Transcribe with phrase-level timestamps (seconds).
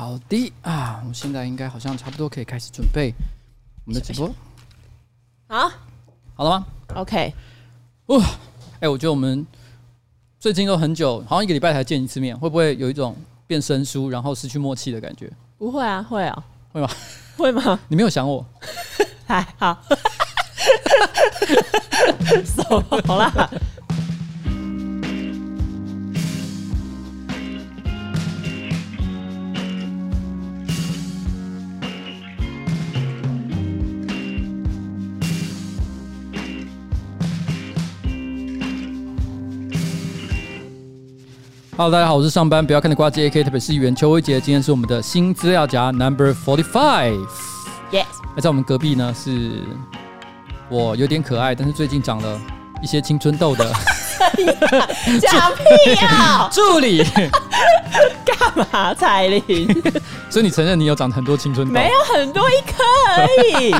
[0.00, 3.12] 好的啊，我们现在应该好像差不多可以开始准备
[3.84, 4.34] 我们的直播。
[5.46, 5.70] 好，
[6.34, 7.34] 好了吗？OK。
[8.06, 8.24] 哇，
[8.80, 9.46] 哎，我觉得我们
[10.38, 13.14] 最近都很久，好像一个礼拜才见一次面，会不会有一种
[13.46, 15.30] 变生疏，然后失去默契的感觉？
[15.58, 16.88] 不会啊，会啊，会吗？
[17.36, 17.78] 会吗？
[17.88, 18.42] 你没有想我？
[19.26, 19.78] 还好。
[23.06, 23.50] 好啦。
[41.82, 44.38] Hello，大家好，我是上班不要看的呱吉 AK，特别是议员邱威杰。
[44.38, 47.26] 今天是我们的新资料夹 Number Forty Five。
[47.90, 48.04] Yes，
[48.36, 49.64] 那在我们隔壁呢，是
[50.68, 52.38] 我有点可爱，但是最近长了
[52.82, 53.64] 一些青春痘的
[55.22, 56.46] 讲屁呀！
[56.52, 57.02] 助理
[58.26, 58.92] 干嘛？
[58.92, 59.82] 彩铃，
[60.28, 61.72] 所以你承认你有长很多青春痘？
[61.72, 62.84] 没有很多，一颗
[63.16, 63.74] 而已。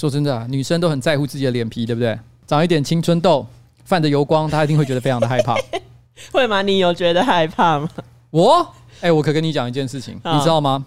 [0.00, 2.18] 说真的啊，女生都很在乎自己的脸皮，对不对？
[2.46, 3.46] 长一点青春痘，
[3.84, 5.54] 泛着油光，她一定会觉得非常的害怕。
[6.32, 6.62] 会吗？
[6.62, 7.86] 你有觉得害怕吗？
[8.30, 8.66] 我，
[9.02, 10.82] 哎，我可跟你讲一件事情，哦、你知道吗？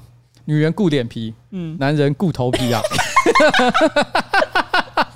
[0.45, 2.81] 女人顾脸皮，嗯，男人顾头皮啊。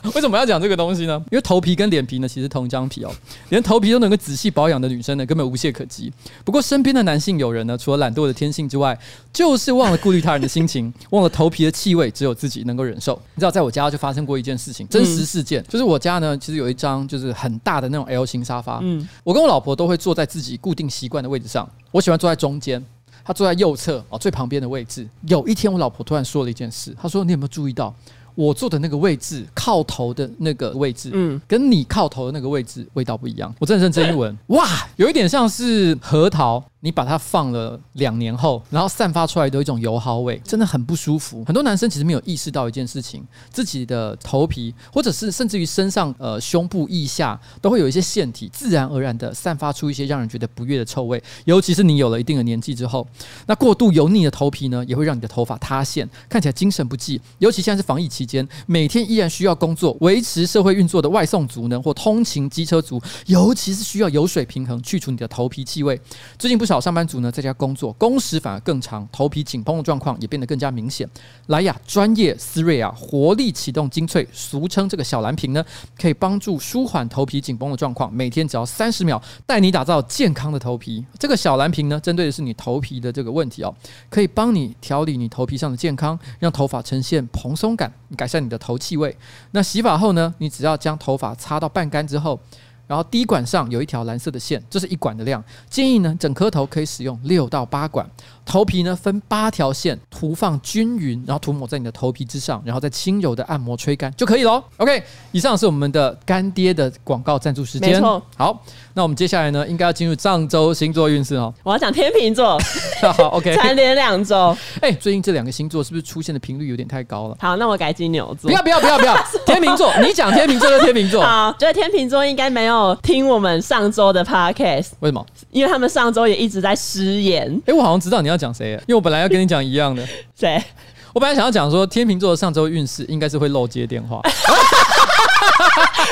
[0.16, 1.22] 为什么要讲这个东西呢？
[1.32, 3.12] 因为头皮跟脸皮呢，其实同一张皮哦。
[3.50, 6.12] 连头皮都能够仔细保养的女生呢，根本无懈可击。
[6.44, 8.98] 不过身边的男性友人呢，除了懒惰的天性之外，
[9.32, 13.14] 就是忘了顾虑他人的心情，忘了头皮的气味只有自己能够忍受。
[13.36, 18.80] 你知道，在我家就发生过一件事情，真实事件，就是我家呢，其实有一张就是很大的那种 L 型沙发。
[18.82, 21.70] 嗯，我跟我老婆都会坐在自己固定习惯的位置上。
[21.92, 22.84] 我喜欢坐在中间，
[23.24, 25.08] 她坐在右侧哦，最旁边的位置。
[25.28, 27.94] 有一天，我老婆突然说了一件事，她说：“你有没有注意到？”
[28.38, 33.52] 我坐的那个位置，靠头的那个位置，嗯，跟你靠头的那个位置味道不一样。
[33.58, 34.64] 我真的认真一闻，哇，
[34.98, 36.64] 有一点像是核桃。
[36.82, 41.44] 你把它放了两年后，然后散发出来的一种油耗味，真的很不舒服。
[41.44, 51.22] 很多男生其实没有意识到一件事情，自己的头皮，或者是甚至于身上，呃，胸部腋下都会有一些腺体，自然而然的散发出一些让人觉得不悦的臭味。
[51.46, 53.08] 尤其是你有了一定的年纪之后，
[53.48, 57.20] 那过度油腻的头皮呢，也会让你的头发塌陷，看起来精神不济。
[57.40, 66.00] 尤其现在是防疫期间，每天依然需要工作维持社会运作的外送族呢，或通勤机车族，尤其是需要油水平衡去除你的头皮气味。
[66.38, 66.67] 最近不。
[66.68, 71.10] 少上班族呢，在家工作，工时反而更长，头皮紧绷的状况也变得更加明显。
[71.48, 75.66] 莱雅专业思瑞啊，活力启动精粹，俗称这个小蓝瓶呢，
[75.98, 78.14] 可以帮助舒缓头皮紧绷的状况。
[78.14, 81.06] 每天只要三十秒，带你打造健康的头皮。
[81.18, 83.74] 这个小蓝瓶呢，针对的是你头皮的这个问题哦，
[84.10, 89.16] 可以帮你调理你头皮上的健康，让头发呈现蓬松感，改善你的头气味。
[89.52, 92.40] 那洗发后呢，你只要将头发擦到半干之后。
[92.88, 95.44] 然后滴管上有一条蓝色的线，这是一管的量。
[95.70, 98.10] 建议呢，整颗头可以使用六到八管。
[98.46, 104.64] 头皮呢，分八条线，涂放均匀，然后涂抹在你的头皮之上，然后再轻柔的按摩吹干就可以喽。
[104.78, 105.04] OK，
[105.34, 107.92] 以上是我们的干爹的广告赞助时间。
[107.92, 108.24] 没错。
[108.38, 111.54] 好，那我们接下来呢，应该要进入上周星座运势哦。
[111.64, 112.58] 我要讲天秤座。
[113.04, 113.54] 好，OK。
[113.58, 114.56] 蝉联两周。
[114.80, 117.36] 哎，最近这两个星座是不是出现的频率有点太高了？
[117.42, 118.50] 好，那我改金牛座。
[118.50, 119.14] 不要不要不要不要！
[119.46, 121.22] 天秤座，你讲天秤座就天秤座。
[121.22, 124.92] 好，觉得天秤座应该没有听我们上周的 Podcast。
[125.02, 125.26] 为什么？
[125.52, 127.62] 因为他们上周也一直在失言。
[127.66, 129.18] 哎，我好像知道你要讲谁，因为我本来。
[129.18, 130.08] 要跟你讲一样的，
[130.40, 130.64] 谁？
[131.12, 134.22] 我本来想要讲说，天秤座的上周运势应该是会漏接电话。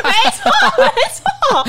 [0.04, 0.52] 没错，
[0.84, 1.64] 没错。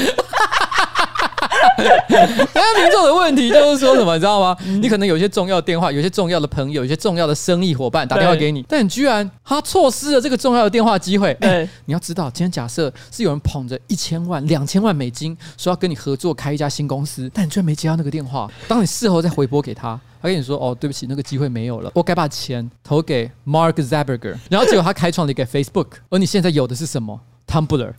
[2.09, 2.29] 天
[2.75, 4.57] 秤座的问题就是说什么，你知道吗？
[4.81, 11.35] 你可能有些重要的电话，有些重要的朋友，有些重要的生意伙伴打电话给你，但你居然他错失了这个重要的电话机会。
[11.41, 18.51] 对，你要知道，今天假设是有人捧着一千万、两千万美金说要跟你合作开一家新公司，但你居然没接到那个电话。
[18.69, 19.99] 当你事后再回拨给他。
[20.23, 21.93] 他跟你说：“哦，对不起，那个机会没有了。
[21.95, 27.93] 我该把钱投给 Mark Zuckerberg，然后结果他开创了一个 Facebook，而你现在有的是什么？Tumblr。”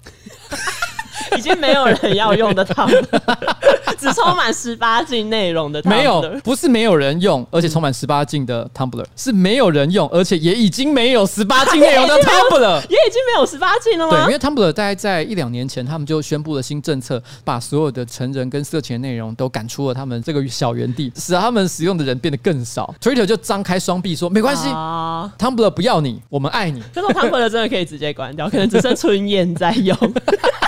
[1.38, 3.06] 已经没有人要用的 Tumblr，
[3.98, 5.82] 只充满十八禁内容的。
[5.86, 14.12] 没有，不是没有人用，而且充满十八禁的 Tumblr，是没有人用，而且也已经没有十八禁内容的 Tumblr， 也已经没有十八禁了吗？
[14.12, 22.94] 对，因为 Tumblr 大概在一两年前，他们就宣布了新政策，把所有的成人跟色情内容都赶出了他们这个小园地，使他们使用的人变得更少。
[23.02, 29.96] Twitter 就张开双臂说：“没关系、啊、，Tumblr 不要你，我们爱你。”这种 Tumblr 真的可以直接关掉，可能只剩春燕在用。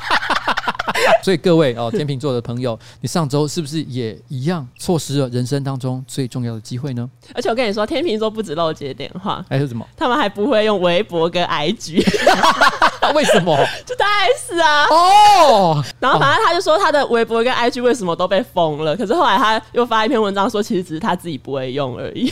[1.23, 7.09] 所以各位哦，天秤座的朋友，你上周是不是也一样错失了人生当中最重要的机会呢？
[7.33, 9.85] 而且我跟你说，天秤座不止漏接电话，还是什么？
[9.97, 12.03] 他们还不会用微博跟 IG，
[13.13, 13.57] 为什么？
[13.85, 14.05] 就大
[14.37, 14.85] S 啊！
[14.89, 22.31] 哦，然后反正他就说他的微博跟 IG 为什么都被封了，可是后来他又发一篇文章说，其实只是他自己不会用而已。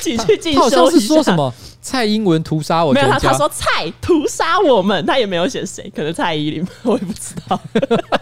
[0.00, 0.76] 请去进修一下。
[0.76, 1.52] 好像是说什么
[1.84, 2.94] 蔡英文屠杀我？
[2.94, 7.60] 没有他，他说蔡屠杀我们，他也没有写谁，可能蔡依林， 我也不知道，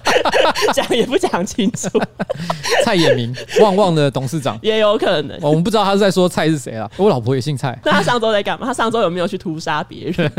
[0.74, 1.88] 讲也不讲清楚。
[2.84, 6.90] 蔡衍明，旺旺的董事长也有可能，我们不知道他是在说蔡是谁啊？
[6.96, 7.78] 我老婆也姓蔡。
[7.84, 8.66] 那他上周在干嘛？
[8.66, 10.32] 他上周有没有去屠杀别人？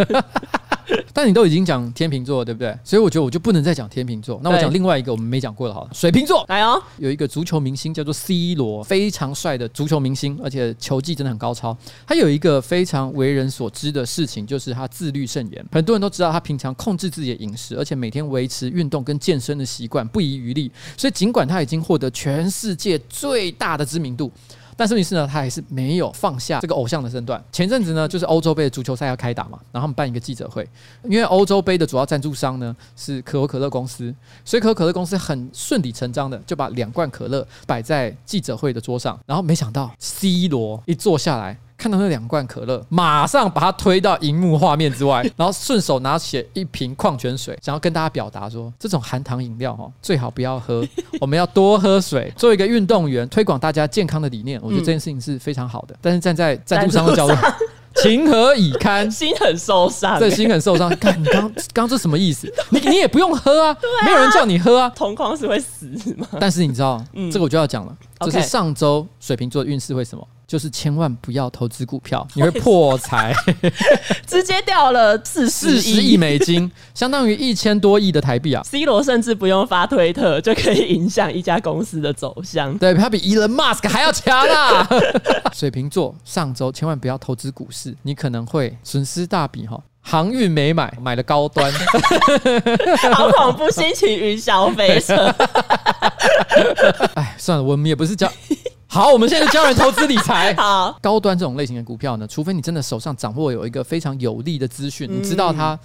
[1.13, 2.77] 但你都已经讲天秤座了，对不对？
[2.83, 4.39] 所以我觉得我就不能再讲天秤座。
[4.44, 6.45] 那我讲另外一个我们没讲过的，好了，水瓶座。
[6.50, 11.77] 来哦，有一个足球明星叫做 C 罗，非常帅的足球明星，而且球技真的很高超。
[12.07, 15.65] 他有一个非常为人所知的事情，就是他自律甚严。
[15.71, 20.71] 很多人都知道他平常控制自己的饮食，而且每天维持运动跟健身的习惯，不遗余力。
[20.97, 24.31] 所以尽管他已经获得全世界最大的知名度。
[24.78, 27.44] 但是问题是呢，他还是没有放下这个偶像的身段。
[27.52, 30.68] 前阵子呢，就是欧洲杯的足球赛要开打嘛，然后他们办一个记者会，
[31.04, 41.58] 因为欧洲杯的主要赞助商呢是可口可乐公司，所以可口可乐公司很顺理成章的就把两罐可乐摆在记者会的桌上，然后没想到 C 罗一坐下来。
[41.83, 50.81] 看到那两罐可乐，马上把它推到荧幕画面之外，然后顺手拿起一瓶矿泉水，想要跟大家表达说，这种含糖饮料哦，最好不要喝，
[51.19, 52.31] 我们要多喝水。
[52.38, 55.94] 作为一个运动员，推广大家健康的理念，我觉得这件事情是非常好的。
[56.00, 57.35] 但是站在赞助商的角度，
[57.95, 59.12] 情何以堪？
[59.12, 60.89] 心很受伤，对，心很受伤。
[60.95, 62.50] 看你刚刚这什么意思？
[62.69, 64.89] 你你也不用喝啊，没有人叫你喝啊。
[64.95, 65.86] 同框是会死
[66.18, 66.25] 吗？
[66.39, 70.25] 但是你知道，这个我就要讲了，就是上周水瓶座的运势会什么？
[70.53, 73.33] 就是千万不要投资股票，你会破财，
[74.27, 84.88] 直接掉了四十亿美金， 相当于一千多亿的台币啊！C 罗甚至不用发推特就可以影响一家公司的走向，对，他比 Elon Musk 还要强啊！
[85.51, 89.81] 水瓶座上周千万不要投资股市，你可能会损失大笔哈。
[90.05, 91.71] 航运没买，买了高端，
[93.11, 93.71] 好恐怖！
[93.71, 95.33] 心情云霄飞车，
[97.15, 98.31] 哎，算了，我们也不是叫。
[98.94, 100.54] 好，我们现在就教人投资理财。
[100.62, 105.78] 好，高端这种类型的股票呢，除非你真的手上掌握有一个非常有利的资讯，你知道它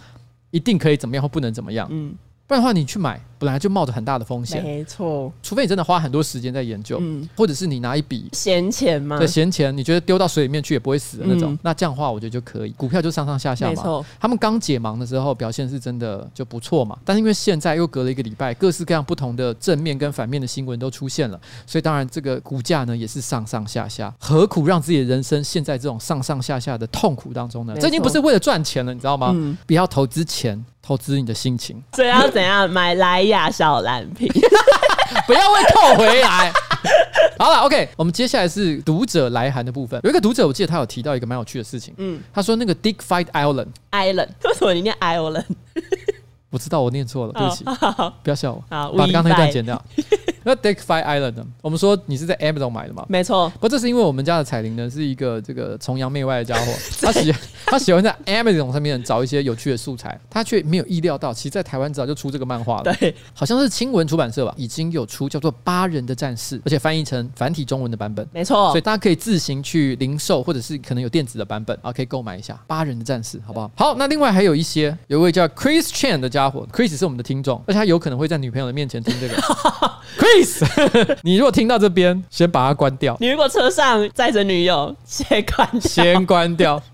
[0.51, 2.15] 一定可以怎么样或不能怎么样，嗯，
[2.47, 3.19] 不然的话你去买。
[3.39, 5.33] 本来就冒着很大的风险，没错。
[5.43, 12.71] 除非你真的花很多时间在研究，嗯，或者是你拿一笔闲钱嘛，对，闲钱，你觉得丢到水里面去也不会死的那种，嗯、那这样的话我觉得就可以。
[12.73, 14.05] 股票就上上下下嘛，没错。
[14.21, 24.13] 他们刚解盲的时候表现是真的就不错嘛，但是因为现在又隔了一个礼拜，各式各样不同的正面跟反面的新闻都出现了，所以当然这个股价呢也是上上下下。
[24.19, 27.75] 何苦让自己的人生陷在这种上上下下的痛苦当中呢？
[27.81, 29.33] 这已经不是为了赚钱了，你知道吗？
[29.35, 31.83] 嗯、不要投资钱，投资你的心情。
[31.93, 34.29] 所以要怎样买莱雅小蓝瓶？
[35.27, 36.53] 不要会扣回来。
[37.39, 40.01] 好了，OK，我们接下来是读者来函的部分。
[40.05, 41.95] 有一个读者，我记得他有提到一个蛮有趣的事情。
[41.99, 45.45] 嗯，他说那个 Dick Fight Island，Island，为什么你念 Island？
[46.51, 47.65] 我知道我念错了，对不起，
[48.23, 48.65] 不要笑我。
[48.71, 49.81] 好，把刚刚那段剪掉。
[50.49, 51.47] 那 Dick Fight Island 呢？
[51.61, 53.05] 我们说你是在 Amazon 买的吗？
[53.07, 53.51] 没错。
[53.51, 56.73] 不过这是因为我们家的彩铃呢是一个这个崇洋媚外的家伙，
[57.03, 57.35] 他喜
[57.67, 62.95] 他喜欢在 Amazon 上面找一些有趣的素材，他却没有意料到，其实在台湾早就出这个漫画了。
[62.95, 68.27] 对，好像是青文出版社吧，已经有出叫做《八人的战士》，而且翻译成繁体中文的版本。
[68.33, 68.71] 没错。
[68.71, 73.71] 所以大家可以自行去零售，或者是可能有电子的版本啊，可以购买一下《八人的战士》，好不好？
[73.77, 79.35] 好，那另外还有一些，有一位叫 Chris Chan 的家伙，Chris 是我们的听众，而且他有可能会在女朋友的面前听这个
[80.17, 80.65] Chris。
[81.23, 83.17] 你如果听到这边，先把它关掉。
[83.21, 85.81] 你如果车上载着女友，先关掉。
[85.81, 86.83] 先关掉。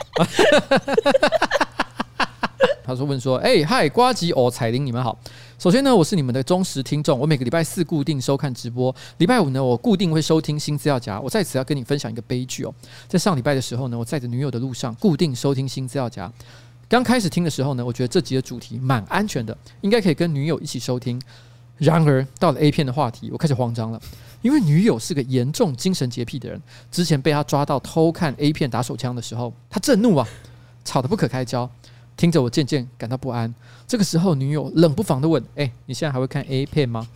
[2.87, 5.19] 他说：“问说，哎、欸，嗨，瓜吉哦，彩铃，你们好。
[5.59, 11.19] 首先呢，我是你们的忠实听众，我每个礼拜四固定收看直播，礼拜五呢，我固定会收听新资料夹。
[11.19, 12.75] 我在此要跟你分享一个悲剧哦，
[13.09, 16.31] 在上礼拜的时候呢，我载着女友的路上，固定收听新资料夹。
[16.87, 21.19] 刚开始听的时候呢，我觉得这集的主题蛮安全的，应该可以跟女友一起收听。”
[21.77, 24.01] 然而到了 A 片的话题，我开始慌张了，
[24.43, 26.61] 因为女友是个严重精神洁癖的人。
[26.91, 30.27] 之前被他抓到偷看 A 片打手枪的时候，他震怒啊，
[30.85, 31.69] 吵得不可开交。
[32.17, 33.53] 听着我渐渐感到不安。
[33.89, 37.09] 这个时候，女友冷不防地问：“哎，你现在还会看 A 片吗？”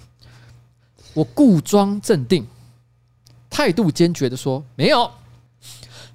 [1.15, 2.45] 我故装镇定，
[3.49, 5.09] 态度坚决地说：“没有。”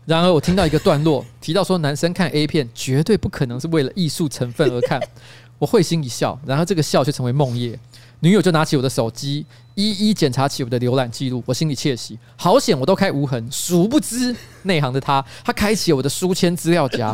[0.05, 5.01] 然而我听到一个段落提到说，男生看 A 片绝对不可能是为了艺术成分而看。
[5.57, 7.79] 我会心一笑，然后这个笑却成为梦魇。
[8.23, 11.43] 女友就拿起我的手机，一一检查起我的浏览记录。
[11.45, 13.45] 我心里窃喜，好险我都开无痕。
[13.51, 17.13] 殊不知内行的他，他开启了我的书签资料夹。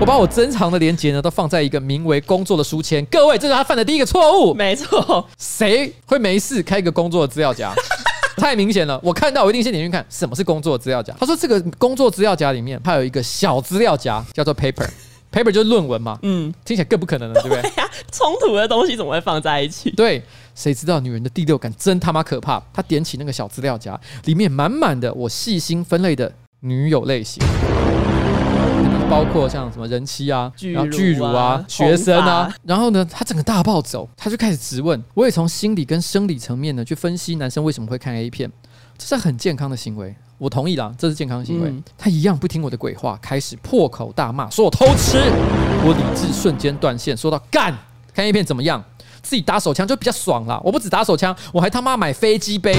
[0.00, 3.04] 我把我珍藏的连接呢，都放在一个名为“工作”的书签。
[3.10, 4.54] 各位，这是他犯的第一个错误。
[4.54, 7.74] 没错，谁会没事开一个工作的资料夹？
[8.40, 11.14] 太明显了，我看到我一定先点进去看什么是工作资料夹。
[11.20, 14.54] 他说这个工作资料夹里面，它有一个小资料夹，叫做
[15.32, 16.18] paper，paper 就是论文嘛。
[16.22, 17.62] 嗯，听起来更不可能了，对不对？
[17.76, 19.90] 呀，冲突的东西怎么会放在一起？
[19.92, 20.22] 对，
[20.54, 22.62] 谁知道女人的第六感真他妈可怕？
[22.72, 27.42] 她点起那个小资料夹，里面满满的我细心分类的女友类型。
[29.08, 35.02] 包括像什么人妻啊，然后巨乳啊，学生啊，然后呢，他整个大暴走，他就开始质问。
[35.14, 38.48] 我也从心理跟生理层面呢去分析男生为什么会看 A 片，
[38.96, 41.70] 这是很健康的行为，我同意啦，这是健康行为。
[41.98, 45.18] 他一样不听我的鬼话，开始破口大骂，说我偷吃，
[45.84, 47.76] 我理智瞬间断线，说到干，
[48.14, 48.82] 看 A 片怎么样？
[49.20, 52.74] 自己打手枪就比较爽啦，我不止打手枪，我还他妈买飞机杯。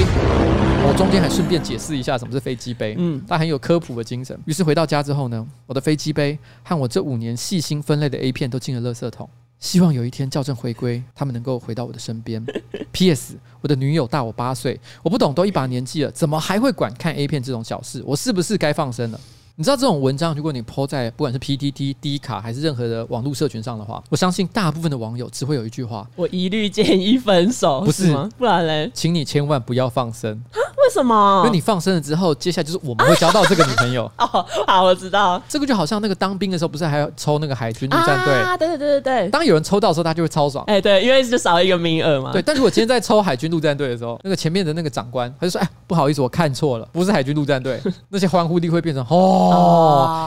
[0.83, 4.35] 我中间还顺便解释一下什么是飞机杯，嗯，他很有科普的精神。
[4.45, 9.29] 于是回到家之后呢，我的飞机杯和我这五年细心分类的 A 片都进了垃圾桶。
[9.61, 12.43] 希望有一天校正回归，他们能够回到我的身边。
[12.91, 13.35] P.S.
[13.61, 18.03] 我的女友大我八岁，我不懂，都一把年纪了，怎么还会管看 A 片这种小事？
[18.05, 19.19] 我是不是该放生了？
[19.61, 27.81] 你知道这种文章，如果你 po 在不管是 PTT、D 卡还是任何的网络社群上的话，我相信大部分的网友只会有一句话：我一律建议分手。
[27.81, 28.27] 不是吗？
[28.39, 28.89] 不然嘞？
[28.91, 30.31] 请你千万不要放生。
[30.51, 31.43] 为什么？
[31.45, 34.11] 因为你放生了之后，接下来就是我们会交到这个女朋友。
[34.17, 35.39] 哦，好，我知道。
[35.47, 38.33] 这个就好像那个当兵的时候，不是还要抽那个海军陆战队？
[38.33, 39.29] 啊，对对对对对。
[39.29, 40.65] 当有人抽到的时候，他就会超爽。
[40.65, 42.31] 哎，对，因为就少一个名额嘛。
[42.31, 47.79] 对，但如果今天在抽海军陆战队的时候，那个前面的那个长官他就说：“哎，不好意思，我看错了，不是海军陆战队。
[48.09, 49.50] ”那些欢呼力会变成哦，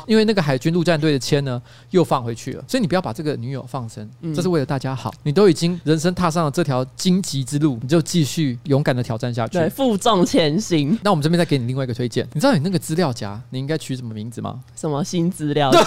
[0.06, 2.64] 因为那个海军陆战队的签呢又放回去了。
[2.68, 5.12] 所以你不要把这个女友放生，这是为了大家好。
[5.22, 10.98] 你都已经人生踏上了这条荆棘之路，你就继续勇敢的挑战下去，对，负重前行。
[11.02, 14.60] 那我们这边再给你另外一个推荐，你知道你那个资料夹你应该取什么名字吗？
[14.76, 15.80] 什么新资料夹？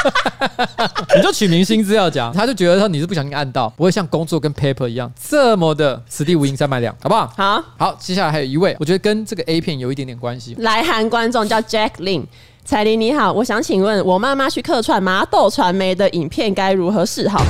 [1.16, 7.26] 你就取明星资料夹，他就觉得说你是不小心按到，不会像工作跟 paper 一样这么的此地无银三百两，好不好？
[7.36, 10.54] 好，好，接下来还有一位，我觉得跟这个 A 片有一点点关系。
[10.58, 12.24] 来韩观众叫 Jack Lin，
[12.64, 17.44] 彩铃你好，我想请问我妈妈去客串麻豆传媒的影片该如何是好？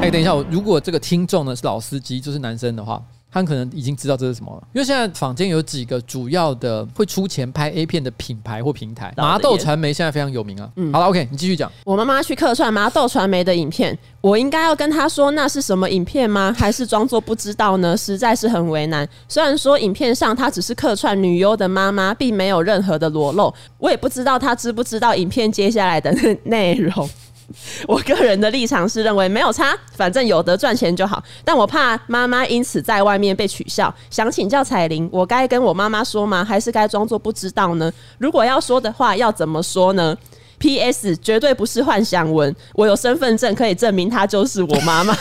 [0.00, 3.00] 哎，等一下，我如果这个听众呢是老司机，就是男生的话。
[3.34, 10.70] 他可能已经知道这是什么了，因为现在坊间有几个主要的会出钱拍 A 片的品牌或平台，麻豆传媒现在非常有名啊。
[10.76, 11.68] 嗯，好了，OK，你继续讲。
[11.84, 16.54] 我妈妈去客串麻豆传媒的影片，我应该要跟她说那是什么影片吗？
[16.56, 17.96] 还是装作不知道呢？
[17.96, 19.08] 实在是很为难。
[19.26, 26.14] 虽然说影片上她只是客串女优的妈妈，并没有任何的裸露，我也不知道她知不知道影片接下来的
[26.44, 27.10] 内容。
[27.86, 31.22] 我个人的立场是认为没有差，反正有得赚钱就好。
[31.44, 36.44] 但我怕妈妈因此在外面被取笑，想请教彩玲，我该跟我妈妈说吗？
[36.44, 37.92] 还是该装作不知道呢？
[38.18, 40.16] 如果要说的话，要怎么说呢
[40.58, 41.16] ？P.S.
[41.16, 45.14] 绝对不是幻想文，我有身份证可以证明她就是我妈妈。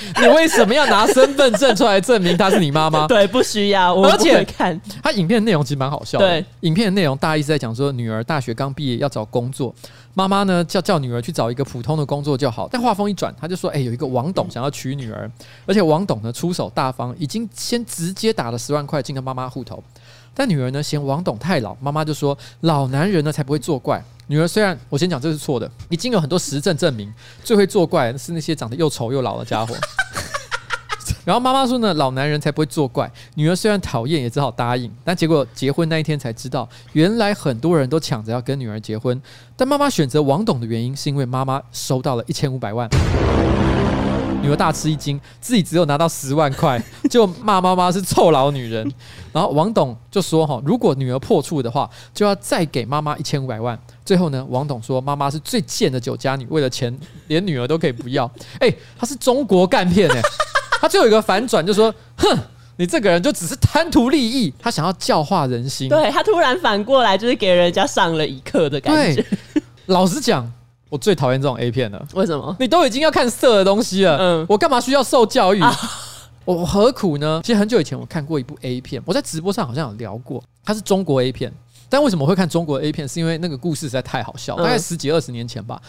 [0.20, 3.06] 你为什么要拿身份证出来证明她是你妈妈？
[3.08, 3.94] 对，不需要。
[3.94, 6.26] 我而且看他影片的内容其实蛮好笑的。
[6.26, 9.74] 对，影片的内容大意是在讲说，女儿大学刚毕业要找工作。
[10.14, 12.68] 妈妈呢，叫叫女儿去找一个普通的工作就好。
[12.70, 15.30] 但话锋一转，他就说：“哎、欸，有一个王董想要娶女儿，
[15.64, 19.80] 而且王董呢出手大方，已经先直接打了十万块进了妈妈户头。
[20.34, 24.02] 但女儿呢嫌王董太老，妈妈就说：老男人呢才不会作怪。
[24.30, 27.10] 女儿虽然我先讲这是错的，已经有很多实证证明，
[27.42, 29.74] 最会作怪的是那些长得又丑又老的家伙。
[31.24, 33.10] ”然后妈妈说呢，老男人才不会作怪。
[33.36, 34.90] 女儿虽然讨厌，也只好答应。
[35.02, 39.18] 但结果结婚那一天才知道，原来很多人都抢着要跟女儿结婚。
[39.56, 42.88] 但妈妈选择王董的原因，是因为妈妈收到了一千五百万。
[44.40, 48.90] 女儿大吃一惊，自己只有拿到十万块，就骂妈妈是臭老女人。
[49.32, 58.30] 然后王董就说：“哈，如果女儿破处的话，就要再给妈妈一千五百万。”最后呢，王董说：“妈妈是最贱的酒家女，为了钱连女儿都可以不要。”
[58.60, 60.22] 哎，他是中国干片哎。
[60.80, 62.38] 他最后有一个反转，就说：“哼，
[62.76, 65.88] 你这个人就只是贪图利益。”他想要教化人心。
[65.88, 69.24] 对，他突然反过来，就是给人家上了一课的感觉。
[69.86, 70.50] 老实讲，
[70.88, 72.06] 我最讨厌这种 A 片了。
[72.14, 72.56] 为什么？
[72.58, 75.60] 你都已经要看色的东西了，嗯，我干嘛需要受教育？
[75.60, 75.74] 啊、
[76.44, 77.40] 我何苦呢？
[77.44, 81.52] 其实很久以前我看过一部 A 片，我在直播上好像有聊过，它是中国 A 片。
[81.90, 83.08] 但为什么会看中国 A 片？
[83.08, 85.80] 是因为那个故事实在太好笑，大概十几二十年前吧。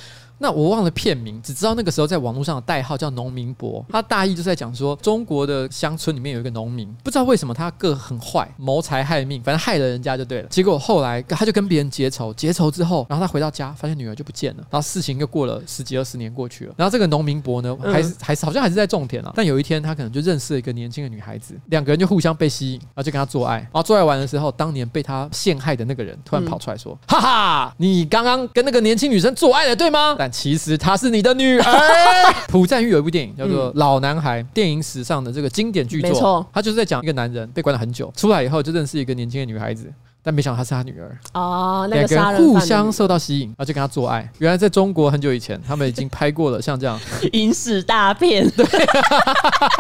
[0.42, 3.86] 那我忘了片名，只知道那个时候在网络上的代号叫“农民伯”。
[3.92, 10.48] 他大意就是在讲说，中国的乡村里面有一个农民，不知道为什么他个很坏，谋财害命，反正害了人家就对了。
[10.48, 14.64] 结果后来他就跟别人结仇，结仇之后，然后他回到家，发现女儿就不见了。
[14.70, 16.74] 然后事情又过了十几二十年过去了。
[16.78, 19.34] 然后这个农民伯呢，还是还是好像还是在种田啊。
[19.36, 23.58] 但有一天，他可能就认识了一个年轻的女孩子，两个人就互相被吸引，然后就跟他做爱。
[23.58, 30.16] 然后做爱完的时候，当年被他陷害的那个人突然跑出来说：“嗯、哈哈，你刚刚跟那个年轻女生做爱了，对吗？
[30.30, 31.64] 但其实她是你的女儿。
[32.48, 36.10] ”朴赞玉有一部电影叫做《老男孩》，电影史上的这个经典巨作。
[36.12, 39.92] 没错，他就是在讲一个男人被关了很久，出来以后就认识一个年轻的女孩子。
[40.22, 44.30] 但没想到她是他女儿哦，那个两个人互相受到吸引，然后就跟他做爱。
[44.40, 47.00] 原来在中国很久以前，他们已经拍过了像这样
[47.32, 48.46] 影视大片。
[48.52, 48.66] 对，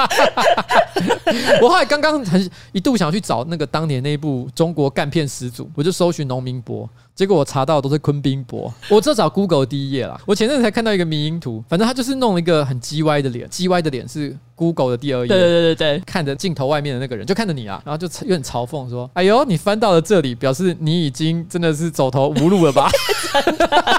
[1.62, 6.90] 我后来刚刚很一度想要去找那个当年那一部中国干片始祖，我就搜寻农民伯。
[7.20, 10.18] 结果我查到的都是昆宾博，我这找 Google 第一页啦。
[10.26, 15.28] 我前阵子才看到一个迷因图，反正他就是弄了一个很 G Y 的脸，，G Y 的脸是 Google 的第二页。
[15.28, 22.90] 对对对对，看着镜头外面的那个人，就看着你啊，然后就有点嘲讽说：“哎呦，你翻到了这里，表示你已经真的是走投无路了吧？”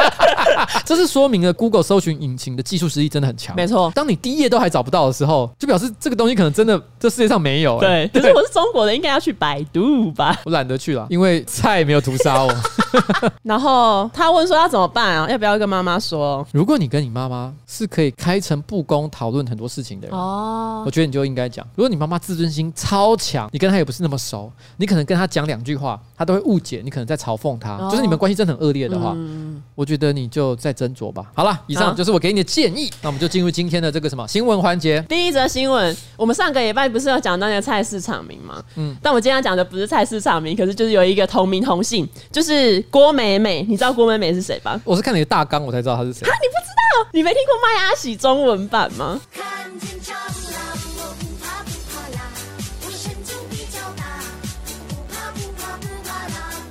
[0.84, 3.54] 这是说明了 Google 搜寻引擎的技术实力真的很强。
[3.56, 8.08] 没错，当你第一页都还找不到的时候，就表示这个东西可能真的这世界上没有、欸。
[8.12, 10.36] 对，可是我是中国的，应该要去百度吧？
[10.44, 12.54] 我懒得去了，因为菜没有屠杀我。
[13.42, 15.28] 然后他问说要怎么办啊？
[15.28, 16.46] 要不要跟妈妈说？
[16.52, 21.66] 如果你跟你妈妈是可以开诚布公讨论很多事情的人，哦，我觉得你就应该讲。
[21.74, 31.24] 如果你妈妈自尊心超强，你跟她也不是那么熟，你可能跟她讲两句话，她都会误解，你可能在嘲讽她，哦、就是你们关系真的很恶劣的话，嗯、我觉得你就再斟酌吧。
[31.34, 32.92] 好了，以上就是我给你的建议。
[33.00, 35.00] 那我们就进入今天的这个什么新闻环节。
[35.08, 38.62] 第一则新闻，我们上个礼拜不是要讲到那个菜市场名吗？
[38.76, 43.62] 嗯，但我今天要讲的不是菜市场名，可是就是有一个同名同姓，就是郭美美。
[43.68, 44.78] 你知道郭美美是谁吧？
[44.84, 46.28] 我是看你的大纲我才知道她是谁。
[46.28, 47.08] 啊，你不知道？
[47.12, 49.20] 你没听过麦阿喜中文版吗？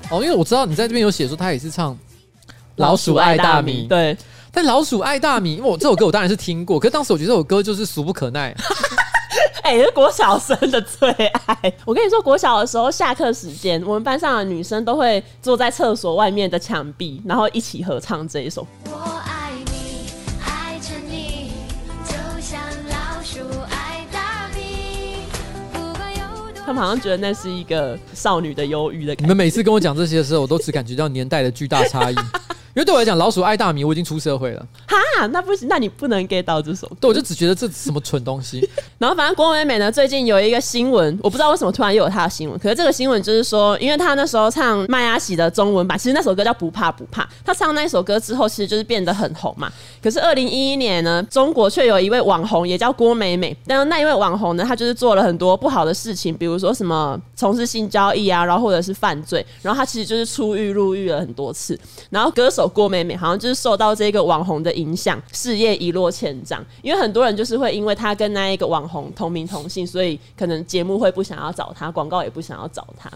[0.10, 1.94] 哦，因为我知道你在这边有写说他也是唱
[2.78, 4.18] 《老鼠爱大米》，对。
[4.52, 8.56] 但《老鼠爱大米》，因为我这首歌我当然是听过，可是当时我觉得这首歌就是俗不可耐。
[9.62, 11.74] 哎、欸，是国小生的最爱。
[11.86, 18.66] 我跟你说，国小的时候下课时间，我们班上的女生都会坐在厕所外面的墙壁，然后一起合唱这一首。
[18.86, 20.10] 我爱你，
[20.46, 21.52] 爱着你，
[22.06, 25.20] 就像老鼠爱大米。
[26.66, 29.24] 他们好像觉得那是一个少女的忧郁的感觉。
[29.24, 32.16] 你们每次跟我讲这些的时候，我都只感觉到年代的巨大差异。
[32.78, 34.64] 因为对我来讲，老鼠爱大米，我已经出社会了。
[34.86, 36.88] 哈，那不行，那你不能 get 到这首。
[37.02, 38.70] 对，我就只觉得这是什么蠢东西。
[39.00, 42.60] 然后，反正郭美美呢，最近有一个新闻，我不知道为什么突然又有她的新闻。
[42.60, 47.24] 可是这个新闻就是说，因为她那时候唱麦阿喜的中文版，其实那首歌叫《不怕不怕》。
[47.44, 49.72] 她唱那首歌之后，其实就是变得很红嘛。
[50.00, 53.58] 可是二零一一年呢，中国却有一位网红，也叫郭美美。
[53.66, 59.44] 但是那一位网红呢，她就是做了很多不好的事情，比如说什么从事性交易啊，然后或者是犯罪。
[59.64, 61.76] 然后她其实就是出狱入狱了很多次。
[62.12, 63.48] 然后歌手郭美美好像就。
[63.48, 66.62] 是受到这个网红的影响，事业一落千丈。
[66.82, 73.10] 因为很多人就是会因为她跟那一个网红同名同姓，所以可能节目会不想要找她，广告也不想要找她。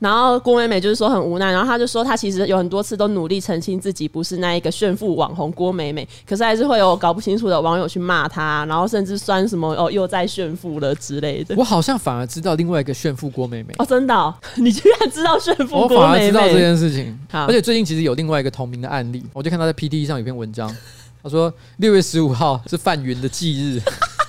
[0.00, 11.54] 然后郭美美就是说很无奈，然后她就说她其实有很多次都努力澄清自己不是那一个炫富网红郭美美，可是还是会有搞不清楚的网友去骂她，然后甚至酸什么哦又在炫富了之类的。
[11.58, 15.96] 我好像反而知道另外一个炫富郭美美 哦，真的、哦，你居然知道炫富郭美美？
[15.96, 17.18] 我反而知道这件事情。
[17.30, 20.74] 而且最近其实有另外一个同名的案例，我就看到在 PTT 上有篇文章，
[21.22, 23.82] 他说六月十五号是范云的忌日。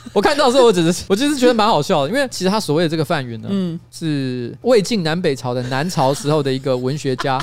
[0.13, 7.39] 我看到的时候，我只是 我就是觉得蛮好笑的，因为其实他所谓的这个范云呢，嗯，是魏晋南北朝的南朝时候的一个文学家。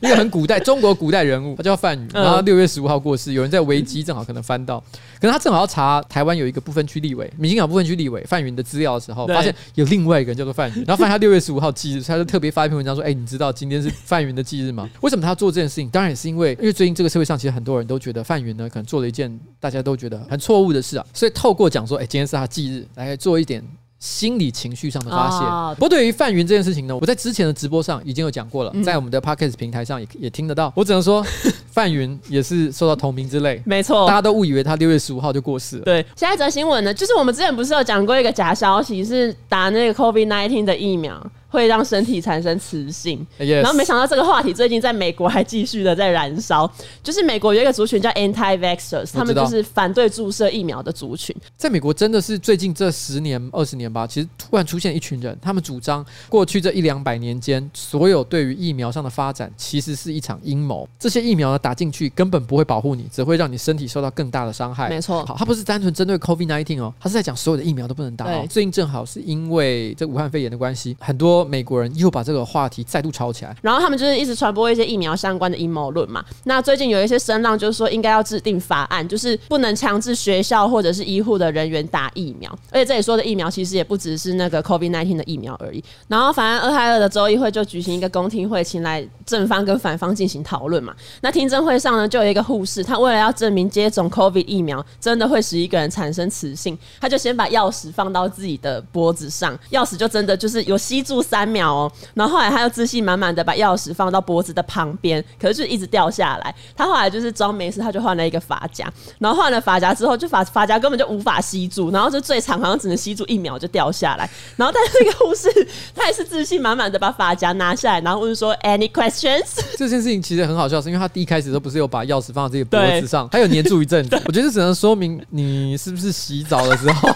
[0.00, 3.32] 一个很古代中国古代人物，他叫范宇，然后六月十五号过世。
[3.32, 4.78] 有人在维基正好可能翻到，
[5.20, 14.88] 可是他正好要查台湾有一个不分区立委，民进党不分区立委范云的资料的时候，发现有另外一个人叫做范云，然后发现他六月十五号忌日，他就特别发一篇文章说：“哎，你知道今天是范云的忌日吗？
[15.00, 15.88] 为什么他要做这件事情？
[15.90, 23.62] 当然也是因为，因为最近这个社会上其实很多人都觉得范云呢可能做了一件大家都觉得很错误的事啊，所以透过讲说，哎，今天是他忌日，来做一点。”
[24.02, 25.44] 心理情绪上的发泄。
[25.44, 30.72] 哦、不过对于范云这件事情呢，我在之前的直播上已经有讲过了，嗯、在我们的 Podcast 平台上也也听得到。
[30.74, 31.24] 我只能说，
[31.70, 33.62] 范云也是受到同名之累。
[33.64, 35.84] 没错，大家都误以为他六月十五号就过世了。
[35.84, 41.24] 对，下一则新闻呢，就是我们之前不是有讲过一个假消息，是打那个 COVID nineteen 的疫苗。
[41.52, 43.56] 会让身体产生磁性，Yes.
[43.56, 46.68] 然后没想到这个话题最近在美国还继续的在燃烧。
[47.02, 51.36] 就是美国有一个族群叫 Anti-Vaxxers，他们就是反对注射疫苗的族群。
[51.54, 60.88] 在美国真的是最近这十年、二十年吧，其实突然出现一群人，他们主张过去这一两百年间所有对于疫苗上的发展其实是一场阴谋。
[60.98, 64.88] 这些疫苗呢打进去根本不会保护你，只会让你身体受到更大的伤害。
[64.88, 68.24] 没错，好，他不是单纯针对 COVID-19 哦，他是在讲所有的疫苗都不能打。
[68.24, 71.41] 哦最近正好是因为这武汉肺炎的关系，很多。
[71.44, 76.24] 美国人又把这个话题再度炒起来，然后他们就是一直传播一些疫苗相关的阴谋论嘛。
[76.44, 82.50] 那最近有一些声浪，就是说应该要制定法案，就是不能强制学校或者是医护的人员打疫苗。
[82.70, 85.82] 而且这里说的疫苗其实也不只是那个 COVID-19 的疫苗而已。
[86.08, 90.94] 然后，反正俄亥俄的州议会就举行一个公听会，请来正方跟反方进行讨论嘛。
[91.20, 101.90] 那听证会上呢，就有一个护士，他为了要证明接种 COVID 疫苗真的会使一个人产生雌性，他就先把钥匙放到自己的脖子上，钥匙就真的就是有吸住三秒哦。
[102.12, 106.54] 然后后来他又自信满满的把钥匙放到脖子的旁边，可是就一直掉下来。
[106.76, 108.86] 他后来就是装没事，他就换了一个发夹，
[109.18, 114.28] 然后换了发夹之后，就发发夹根本就无法吸住，然后就最长好像只能吸住一秒就掉下来。
[114.56, 115.48] 然后但是那个护士
[115.94, 119.58] 他也是自信满满的把发夹拿下来，然后问说 Any questions？
[119.78, 124.20] 这件事情其实很好笑，是因为他第一开始都不是有把钥匙放到自己脖子上，还有黏住一阵子。
[124.26, 127.08] 我觉得这只能说明你是不是洗澡的时候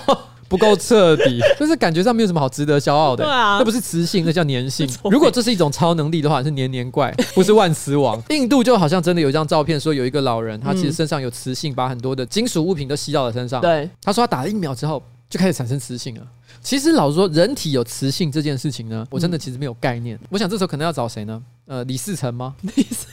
[0.49, 3.25] 不够彻底， 就是感觉上没有什么好值得骄傲的。
[3.25, 4.89] 对啊，那不是雌性，那叫粘性。
[5.05, 8.23] 如果这是一种超能力的话，是黏黏怪，不是万磁王。
[8.31, 13.61] 印度就好像真的有一张照片，说有一个老人，他其实身上有磁性，把很多的金属物品都吸到了身上。
[13.61, 16.23] 对，他说他打了疫苗之后就开始产生磁性了。
[16.63, 20.19] 其实老实说，人体有磁性这件事情呢，我真的其实没有概念。
[20.31, 21.41] 我想这时候可能要找谁呢？
[21.67, 22.55] 呃，李世成吗？
[22.63, 23.07] 李嗣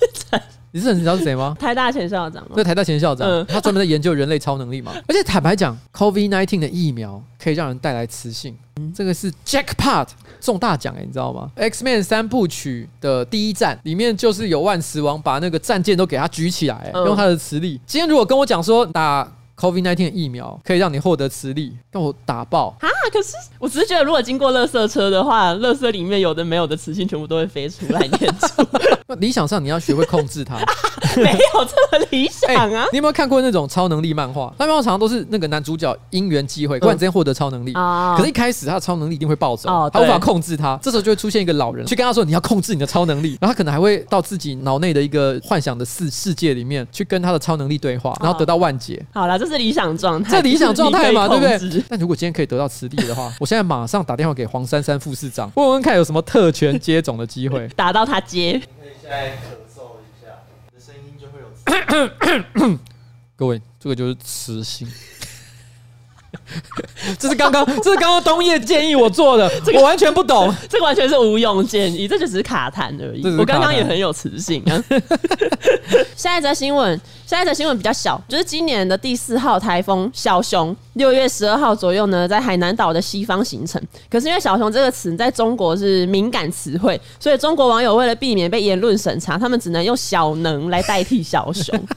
[0.73, 0.79] 涔。
[0.79, 1.55] 李嗣涔，你知道是谁吗？
[1.59, 2.51] 台大前校长吗？
[2.55, 4.91] 对，台大前校长，嗯、他专门在研究人类超能力嘛。
[5.07, 10.07] 而且坦白讲，COVID-19 的疫苗可以让人带来磁性，嗯、这个是 Jackpot
[10.41, 17.79] 中大奖哎、欸，你知道吗？X-Men 三部曲的第一站里面就是有万磁王把那个战舰都给他举起来、欸，嗯、用他的磁力。
[17.85, 19.31] 今天如果跟我讲说打
[19.63, 22.89] COVID-19 的疫苗可以让你获得磁力，让我打爆啊！
[23.13, 28.67] 可是我只是觉得，如果经过垃圾车的话，垃圾里面有的没有的磁性全部都会飞出来念出。
[29.07, 30.57] 那理想上你要学会控制它，
[31.15, 32.87] 没有这么理想啊、欸！
[32.91, 34.53] 你有没有看过那种超能力漫画？
[34.57, 40.77] 漫画常常都是那个男主角因缘机会突然之间获得超能力，嗯、可是一开始他的超能力一定会暴走，哦、他无法控制他。
[40.81, 49.05] 这时候就会出现一个老人去跟他说：“你要控制你的超能力。”然后他可能还会到自己脑内的一个幻想的世世界里面去跟他的超能力对话，然后得到万解。
[49.13, 50.31] 哦、好了，这是理想状态。
[50.31, 51.83] 这理想状态嘛，对不对？
[51.87, 57.67] 但如果今天可以得到磁力的话，我现在马上打电话给黄珊珊副市长， 问问看有什么特权接种的机会。
[57.77, 58.53] 打到他接。
[58.53, 59.33] 可以现在咳
[59.73, 60.27] 嗽一下，
[60.71, 62.79] 你的声音就会有。
[63.35, 64.87] 各位，这个就是磁性。
[67.19, 73.23] 这是刚刚，这是刚刚东叶建议我做的，这个我完全不懂，这个完全是无用建议，这就只是卡痰而已。
[73.37, 74.83] 我刚刚也很有磁性啊。
[76.15, 83.81] 下一则新闻，下一则新闻比较小，就是今年的第四号台风小熊，六月十二号左右呢，在海南岛的西方形成。
[84.09, 91.79] 可是因为小熊这个词在中国是敏感词汇，所以中国网友为了避免被言论审查，他们只能用小能来代替小熊。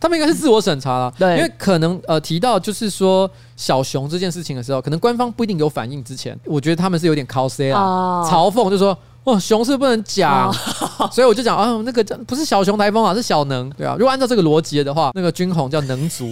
[0.00, 6.02] 他们应该是自我审查了，对，因为可能呃提到就是说小熊这件事情的时候，可能官方不一定有反应。
[6.02, 8.96] 之前我觉得他们是有点 cos 啊，哦、嘲讽，就说
[9.28, 10.50] 哦熊是不能讲，
[10.98, 13.94] 哦、 所以我就讲啊、哦、那个不是小熊台风啊，是小能，对啊。
[13.98, 16.24] 如果按照这个逻辑的话，那个军红叫能族，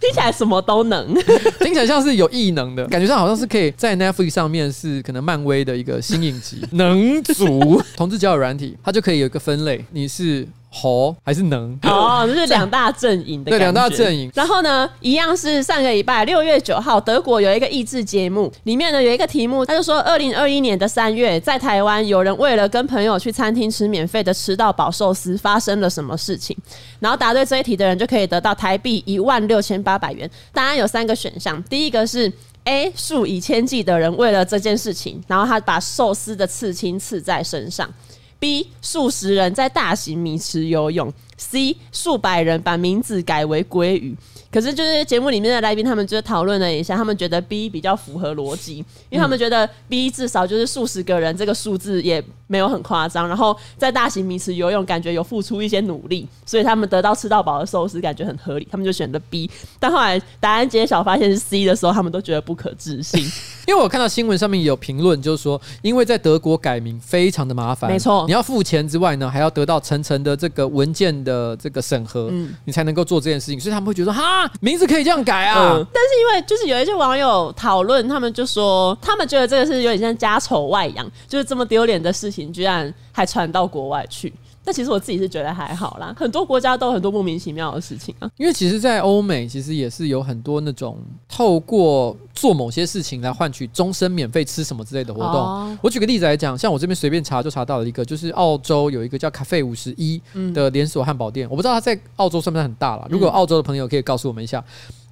[0.00, 1.14] 听起来什么都能，
[1.60, 7.82] 听起来像是有异能的感觉上，好像是可以在 Netflix 上面是可能漫威的一个新影集， 能族。
[7.96, 10.46] 同志交友软体，它就可以有一个分类，你是。
[10.74, 14.28] 猴还是能哦，这是两大阵营的对两大阵营。
[14.34, 26.56] 然后呢，一样是上个礼拜六月九号，德国有一个益智节目，里面呢有一个题目，他就说二零二一年的三月，在台湾有人为了跟朋友去餐厅吃免费的吃到饱寿司，发生了什么事情？
[26.98, 30.28] 然后答对这一题的人就可以得到台币一万六千八百元。
[30.52, 32.32] 答案有三个选项，第一个是
[32.64, 37.88] A 数以千计的人为了这件事情，然后他把寿司的刺青刺在身上。
[38.38, 44.14] B 数十人在大型米池游泳，C 数百人把名字改为鲑鱼。
[44.52, 48.76] 可是就是节目里面的来宾，他们就讨论了一下，他们觉得 B 比较符合逻辑，
[49.10, 59.50] 因为他们觉得 B 至少就是数十个人这个数字也没有很夸张，然后在大型米池游泳，感觉有付出一些努力，所以他们得到吃到饱的寿司感觉很合理，他们就选择 B。
[59.80, 63.26] 但后来答案揭晓发现是 C 的时候，他们都觉得不可置信。
[63.66, 75.74] 因为我看到新闻上面有评论，就是说，因为在德国改名非常的麻烦，没错，你要付钱之外呢，还要得到层层的这个文件的这个审核，嗯，你才能够做这件事情，所以他们会觉得哈，名字可以这样改啊。
[75.74, 84.32] 嗯， 但是因为就是有一些网友讨论，他们就说，他们觉得这个是有点像家丑外扬，就是这么丢脸的事情，居然还传到国外去。
[84.64, 88.30] 但其实我自己是觉得还好啦，很多国家都有很多莫名其妙的事情啊。
[88.36, 90.98] 因为其实，在欧美其实也是有很多那种
[91.28, 95.34] 透过做某些事情来换取终身免费吃什么之类的活动。
[95.34, 100.20] 哦、我举个例子来讲，像我这边随便查就查到了一个，就是澳洲有一个叫咖啡五十一
[100.54, 103.06] 的连锁汉堡店，嗯、我不知道它在澳洲算不算很大了。
[103.10, 104.64] 如果澳洲的朋友可以告诉我们一下。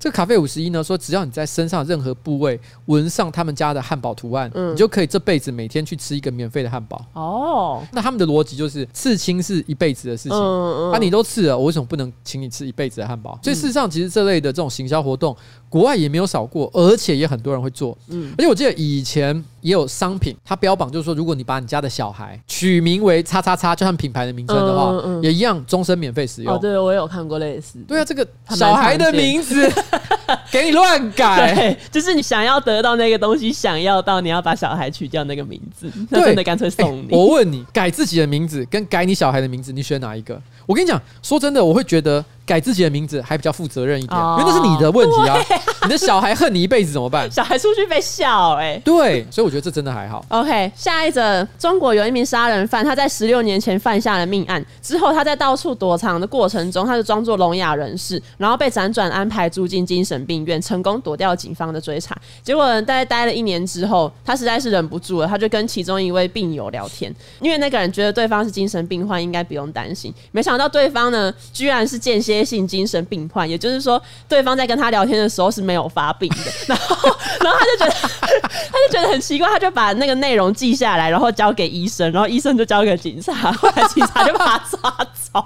[0.03, 7.07] 这个卡费五十一呢说，只要你在身上任何部位纹上他们家的汉堡图案，嗯你就可以这辈子每天去吃一个免费的汉堡。
[7.13, 13.39] 哦，那他们的逻辑就是刺青是一辈子的事情，嗯啊，你都刺了，我为什么不能请你吃一辈子的汉堡？
[13.45, 15.37] 所以事实上，其实这类的这种行销活动，
[15.73, 17.97] 国外也没有少过，而且也很多人会做。
[18.09, 26.55] 嗯而且我记得以前也有商品，它标榜就是说，如果你把你家的小孩取名为“叉叉叉”，就像品牌的名称的话，嗯嗯嗯也一样终身免费使用。
[26.55, 27.79] 哦，对，我有看过类似。
[27.89, 29.67] 对啊，这个小孩的名字
[30.53, 37.09] 给你乱改， 对，就是你想要得到那个东西，想要到你要把小孩取掉那个名字，那真的干脆送你。
[37.11, 40.39] 我问你，改自己的名字跟改你小孩的名字，你选哪一个？
[40.67, 45.37] 我跟你讲，说真的，我会觉得改自己的名字还比较负责任一点，哦因为那是你的问题啊。
[45.83, 47.29] 你的小孩恨你一辈子怎么办？
[47.33, 50.25] 小孩出去被笑哎、对，所以我觉得这真的还好。
[50.29, 62.17] OK，下一则，中国有一名杀人犯，他在十六年前犯下了命案，之后他在到处躲藏的过程中，他就装作聋哑人士，然后被辗转安排住进精神病院，成功躲掉警方的追查。
[62.45, 70.15] 结果大概待了一年之后，他实在是忍不住了，他就跟其中一位病友聊天，因为那个人觉得对方是精神病患，应该不用担心。
[70.31, 76.53] 没想到对方呢，居然是间歇性精神病患，也就是说，对方在跟他聊天的时候是没有发病的。
[76.69, 77.93] 然后，然后他就觉得，
[78.49, 85.45] 他就觉得很奇怪，他就把那个内容记下来，然后交给医生，然后医生就交给警察，后来警察就把他抓走。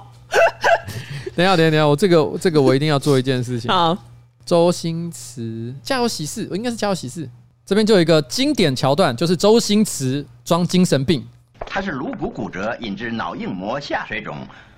[1.35, 3.69] 等一下，等一下，等一下，我这个这个我一定要做一件事情。
[3.71, 3.97] 好，
[4.45, 5.41] 周星驰
[5.81, 7.25] 《家有喜事》，我应该是《家有喜事》。
[7.65, 11.27] 这边就有一个经典桥段，就是周星驰装精神病。
[11.65, 14.37] 他是颅骨骨折引致脑硬膜下水肿，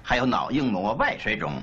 [0.09, 1.61] 还有脑硬膜外水肿。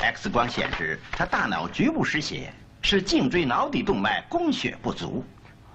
[0.00, 5.22] X 光显示他大脑局部失血，是颈椎脑底动脉供血不足。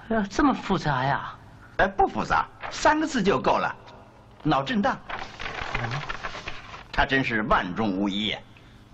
[0.09, 1.35] 哎呀，这么复杂呀？
[1.77, 3.71] 哎，不复杂，三个字就够了，
[4.41, 4.97] 脑震荡。
[6.91, 8.35] 他真是万中无一，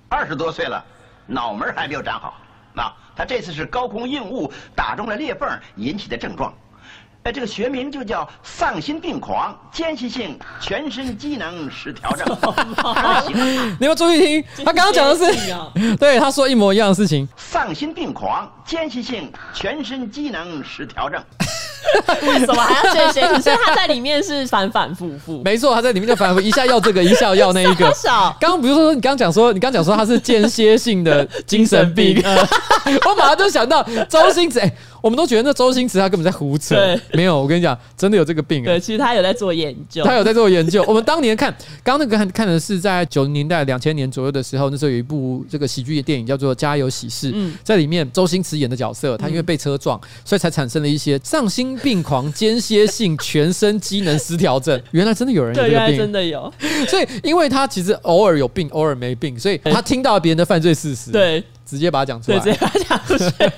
[0.09, 0.85] 二十多岁了，
[1.25, 2.33] 脑门还没有长好。
[2.73, 6.53] 那他这次是高空硬物打中了裂缝引起的症状。
[7.27, 12.25] 哎，这个学名就叫丧心病狂间歇性全身机能失调症。
[13.77, 14.43] 你们注意听？
[14.63, 15.37] 他刚刚讲的是，
[15.99, 17.27] 对，他说一模一样的事情。
[17.35, 21.21] 丧心病狂间歇性全身机能失调症。
[22.23, 23.41] 为什么还要间歇性？
[23.41, 25.41] 所以他在里面是反反复复。
[25.43, 27.93] 没错，他在里面就反复一下要这个，一下要那一个。
[27.93, 32.23] 小刚刚比如说，你刚刚讲说，你刚刚讲说他是间歇性的精神病，
[33.05, 34.59] 我马上就想到周星驰。
[34.59, 34.73] 哎，
[35.07, 36.75] 我们都觉得那周星驰他根本在胡扯。
[36.75, 38.61] 对没有，我跟你讲，真的有这个病。
[38.61, 40.83] 对，其实他有在做研究，他有在做研究。
[40.85, 41.49] 我们当年看，
[41.81, 47.29] 刚刚那个看看的是在九零年代、两千年左右的时候，那时候有一部这个喜剧电影叫做《家有喜事》。
[47.33, 54.77] 嗯在里面周星驰演的角色，他因为被车撞，所以才产生了一些丧心病狂间歇性全身机能失调症。
[54.91, 56.53] 原来真的有人有，这个原来真病，的有，
[56.87, 62.51] 所以因为他其实偶尔有病，偶尔没病，所以他听到别人的犯罪事实，，对直接把它讲出对，来直。
[62.51, 63.51] 接把它讲出去。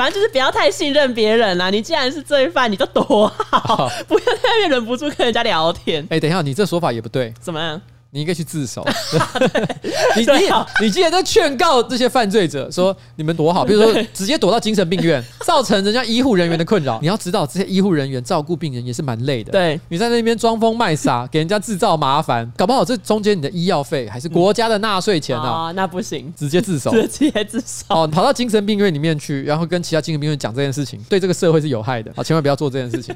[0.00, 1.68] 反正就是不要太信任别人啦。
[1.68, 6.02] 你既然是罪犯，你就躲好， 不要在那边忍不住跟人家聊天。
[6.08, 7.34] 哎，等一下，你这说法也不对。
[7.38, 7.78] 怎么样？
[8.12, 8.84] 你应该去自首。
[10.16, 16.98] 你你啊你既然在劝告这些犯罪者说你们躲好， 比如说直接躲到精神病院， 造成人家医护人员的困扰。
[17.00, 19.52] 你要知道，这些医护人员照顾病人也是蛮累的。
[19.52, 26.90] 对，你在那边装疯卖傻，给人家制造麻烦，搞不好这中间你的医药费还是国家的纳税钱啊，哦，那不行，直接自首。
[26.90, 27.84] 直接自首。
[27.88, 32.12] 哦，跑到精神病院里面去，然后跟其他精神病院讲这件事情，对这个社会是有害的。
[32.16, 33.14] 啊，千万不要做这件事情。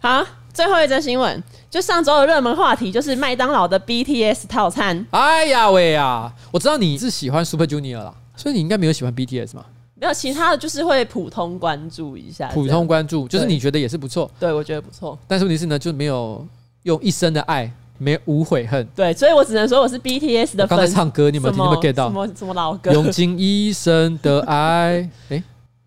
[0.00, 0.22] 好，
[0.54, 5.04] 最后一则新闻，就上周的热门话题就是麦当劳的 BTS 套餐。
[5.10, 9.64] 哎呀喂呀，我知道你是喜欢 Super Junior 啦，所以你应该没有喜欢 BTS 嘛？
[9.96, 14.30] 没有其他的，就是会普通关注一下，普通关注，就是你觉得也是不错。
[14.38, 15.18] 对我觉得不错。
[15.26, 16.46] 但是问题是呢，就没有
[16.84, 18.86] 用一生的爱，没有无悔恨。
[18.94, 20.86] 对，所以我只能说我是 BTS 的我刚才。
[20.86, 21.60] 唱歌，你有没有听？
[21.62, 22.08] 你有没有 get 到？
[22.08, 22.92] 什么什么老歌？
[22.92, 25.42] 用尽一生的爱， 哎、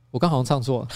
[0.10, 0.88] 我刚好像唱错了，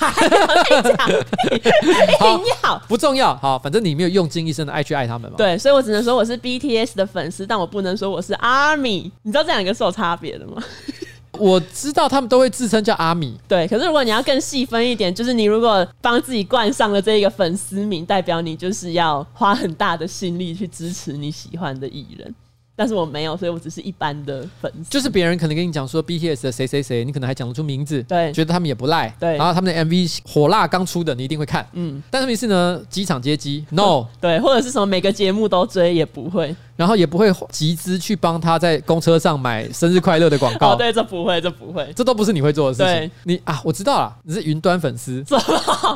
[2.20, 2.82] 好硬要。
[2.88, 3.36] 不重要。
[3.36, 9.12] 好，反正你没有用尽一生的爱去爱他们嘛。，对，所以我只能说我是 BTS 的粉丝，但我不能说我是 ARMY。
[9.24, 10.64] 你知道这两个是有差别的吗？
[11.38, 13.38] 我知道他们都会自称叫阿米。
[13.48, 22.36] 对，可是如果你要更细分一点，就是你如果帮自己冠上了这一个粉丝名，代表你就是要花很大的心力去支持你喜欢的艺人。
[22.82, 24.90] 但是我没有，所以我只是一般的粉丝。
[24.90, 36.56] 就是别人可能跟你讲说 BTS 的谁谁谁，你可能还讲得出名字，对觉得他们也不赖，对然后他们的 MV 火辣刚出的，你一定会看，嗯，但是没事呢，机场接机，no，对，或者是什么每个节目都追也不会。
[36.78, 41.88] 然后也不会集资去帮他在公车上买生日快乐的广告，哦，对，这不会，这不会。
[41.96, 43.36] 这都不是你会做的事情对。
[43.36, 45.24] 你啊，我知道了，你是云端粉丝？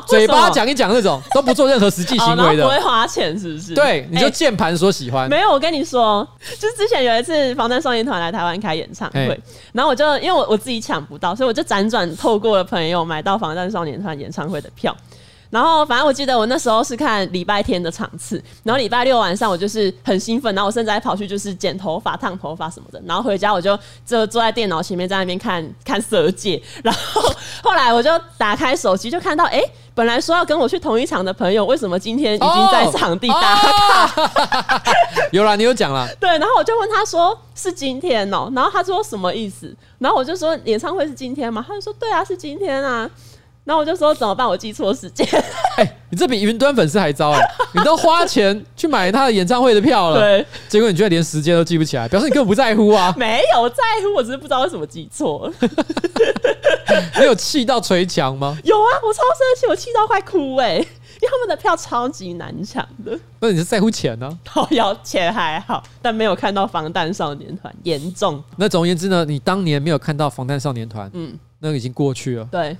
[0.06, 3.74] 嘴巴讲一讲那种都不做任何实际哦行为然后不会，花钱，是不是？
[3.74, 5.28] 对，你就哎键盘说喜欢。
[5.28, 6.28] 没有，我跟你说，
[6.60, 9.40] 就是之前有一次防弹少年团来台湾开演唱会，
[9.72, 14.94] 然后我就因为我我自己抢不到，所以我就辗转透过了朋友买到防弹少年团演唱会的票。
[15.50, 27.22] 然后反正我记得我那时候是看礼拜天的场次，然后礼拜六晚上我就是很兴奋，然后我甚至还跑去就是剪头发、烫头发什么的，然后回家我就就坐在电脑前面在那边看看色戒，然后
[27.62, 29.62] 后来我就打开手机就看到，哎，
[29.94, 34.82] 本来说要跟我去同一场的朋友，为什么今天已经在场地打卡？
[35.32, 36.08] 有啦，你有讲啦。
[36.20, 39.74] 对，然后我就问他说是今天哦，然后他说什么意思？
[39.98, 41.64] 然后我就说演唱会是今天吗？
[41.66, 43.08] 他就说对啊，是今天啊。
[43.66, 44.46] 然后我就说怎么办？
[44.46, 45.26] 我记错时间。
[45.76, 47.48] 哎、欸，你这比云端粉丝还糟哎、欸！
[47.74, 53.12] 你都花钱去买他的演唱会的票了，对，结果你居然连时间都记不起来，表示你根本不在乎啊！
[53.18, 55.68] 没有在乎，我只是不知道为什么记错了。
[57.18, 58.56] 你有气到捶墙吗？
[58.62, 60.76] 有啊，我超生气，我气到快哭哎、欸！
[60.78, 63.18] 因为他们的票超级难抢的。
[63.40, 64.38] 那你是在乎钱呢、啊？
[64.48, 68.40] 好，要钱还好，但没有看到防弹少年团，严重。
[68.56, 72.48] 那总而言之呢，你当年没有看到防弹少年团，嗯，那个已经过去了。
[72.52, 72.76] 对。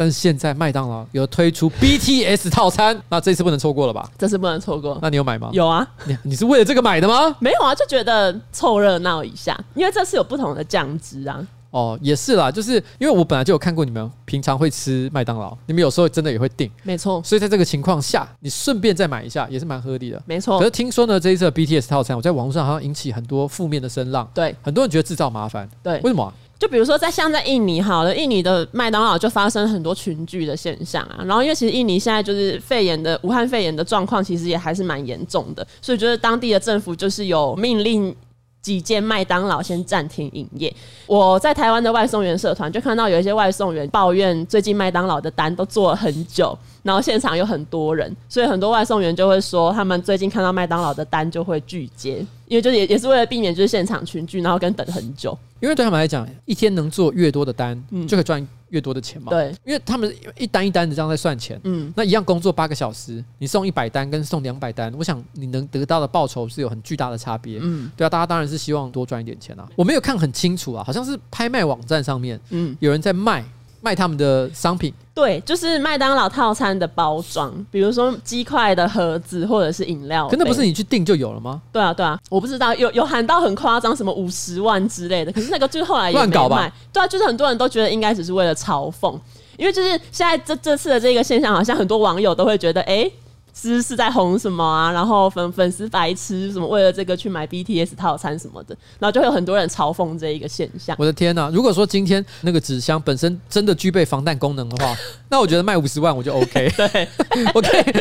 [0.00, 4.10] 但是现在麦当劳有推出 BTS 套餐，那这次不能错过了吧？
[4.16, 4.98] 这次不能错过。
[5.02, 5.50] 那你有买吗？
[5.52, 5.86] 有啊。
[6.06, 7.36] 你你是为了这个买的吗？
[7.38, 11.46] 没有啊，就觉得凑热闹一下，因为这次有不同的酱汁啊。
[11.72, 16.70] 哦，也是啦，就是因为我本来就有看过你们平常会吃麦当劳，你们有时候真的也会订。
[16.82, 17.22] 没错。
[17.22, 20.22] 所以在这个情况下，你顺便再买一下也是蛮合理的。
[20.24, 20.58] 没错。
[20.58, 24.26] 可是听说呢，这一次的 BTS 套餐，我在网络上好像引起很多负面的声浪。
[24.32, 24.56] 对。
[24.62, 25.68] 很多人觉得制造麻烦。
[25.82, 26.00] 对。
[26.00, 26.32] 为什么啊？
[26.60, 31.24] 就比如说，在像在印尼好了，印尼的麦当劳就发生很多群聚的现象啊。
[31.24, 38.14] 然后，因为其实印尼现在就是肺炎的武汉肺炎的状况，其实也还是蛮严重的，所以觉得当地的政府就是有命令
[38.60, 40.70] 几间麦当劳先暂停营业。
[41.06, 55.38] 我在台湾的外送员社团就看到有一些外送员抱怨，最近麦当劳的单都做了很久，然后现场有很多人，所以很多外送员就会说，他们最近看到麦当劳的单就会拒接，因为就也也是为了避免就是现场群聚，然后跟等很久。
[55.60, 59.30] 因为对他们来讲，一天能做越多的单，嗯、就可以赚越多的钱嘛。
[59.30, 61.60] 对，因为他们一单一单的这样在算钱。
[61.62, 67.60] 嗯，那一样工作八个小时，你送一百单跟送两百单，我想你能得到的报酬是有很巨大的差别。
[67.62, 69.68] 嗯，对啊，大家当然是希望多赚一点钱啊。
[69.76, 73.44] 我没有看很清楚啊，好像是拍卖网站上面，嗯，有人在卖。
[73.80, 80.28] 卖他们的商品，对，就是麦当劳套餐的包装，比如说鸡块的盒子或者是饮料。
[80.28, 81.60] 可那不是你去订就有了吗？
[81.72, 85.32] 对啊，对啊，我不知道有有喊到很夸张，什么五十万之类的。
[85.32, 86.70] 可是那个就是后来也乱搞吧？
[86.92, 89.18] 对啊，就是很多人都觉得应该只是为了嘲讽，
[89.56, 93.12] 因为就是现在这这次的这个现象，好像很多网友都会觉得，哎、欸。
[93.54, 94.90] 是是在红什么啊？
[94.92, 96.66] 然后粉粉丝白痴什么？
[96.66, 100.96] 为了这个去买 BTS 套餐什么的，然后就会有很多人嘲讽这一个现象。
[100.98, 101.50] 我的天啊！
[101.52, 104.96] 如果说今天那个纸箱本身真的具备防弹功能的话，
[105.28, 106.72] 那我觉得卖五十万我就 OK。
[106.76, 107.08] 对，
[107.54, 107.92] OK，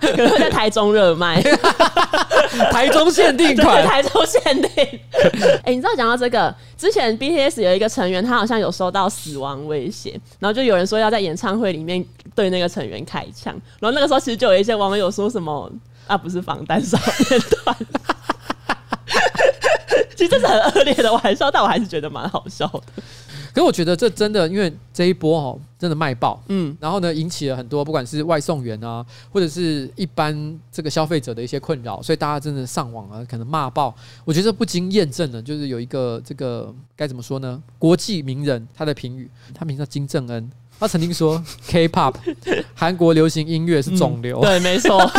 [0.00, 1.42] 可能会在台中热卖，
[2.70, 4.70] 台中限定款，台中限定。
[5.62, 12.04] 哎、欸，你知道讲到这个，之前 BTS 有一个成员，他好像有收到死亡威胁，然后就有人说要在演唱会里面
[12.38, 15.10] 对那个成员开枪，然后那个时候其实就有一些网友。
[15.10, 15.68] 说什么
[16.06, 16.16] 啊？
[16.16, 17.74] 不是防弹少年团，
[20.14, 23.02] 其实这是很恶劣的玩笑，但我还是觉得蛮好笑的。
[23.52, 33.92] 可是我觉得这真的，因为这一波哦，真的卖爆，嗯，然后呢，引起了很多不管是外送员啊，或者是一般这个消费者的一些困扰，所以大家真的上网啊，可能骂爆。
[34.24, 37.60] 我觉得不经验证的，就是有一个这个该怎么说呢？
[37.78, 40.48] 国际名人他的评语，他名叫金正恩。
[40.78, 42.14] 他曾经说，K-pop
[42.74, 44.40] 韩国流行音乐是肿瘤。
[44.40, 44.42] 嗯。
[44.42, 44.98] 对，没错。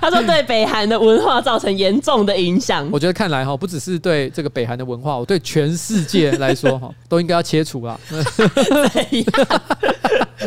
[0.00, 2.88] 他说对北韩的文化造成严重的影响。
[2.90, 8.00] 我觉得看来哈，不只是对这个北韩的文化，我对全世界来说哈， 都应该要切除了。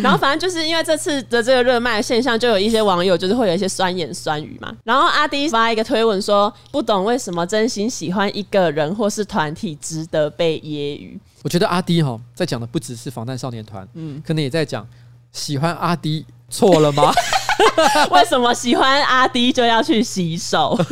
[0.02, 4.74] 然后反正就是因为这次的这个热卖现象，就有一些网友就是会有一些酸言酸语嘛。
[4.84, 11.20] 然后阿迪发一个推文说，不懂为什么真心喜欢一个人或是团体值得被揶揄。
[11.44, 14.88] 我觉得阿迪哈在讲的不只是防弹少年团，嗯，可能也在讲
[15.32, 17.14] 喜欢阿迪错了吗？
[18.10, 20.76] 为什么喜欢阿迪就要去洗手？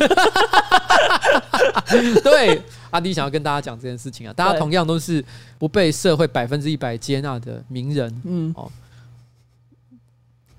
[2.24, 2.62] 对，
[2.92, 5.24] 阿迪想要跟大家讲这件事情啊，大家同样都是
[5.58, 8.70] 不被社会百分之一百接纳的名人，嗯，哦。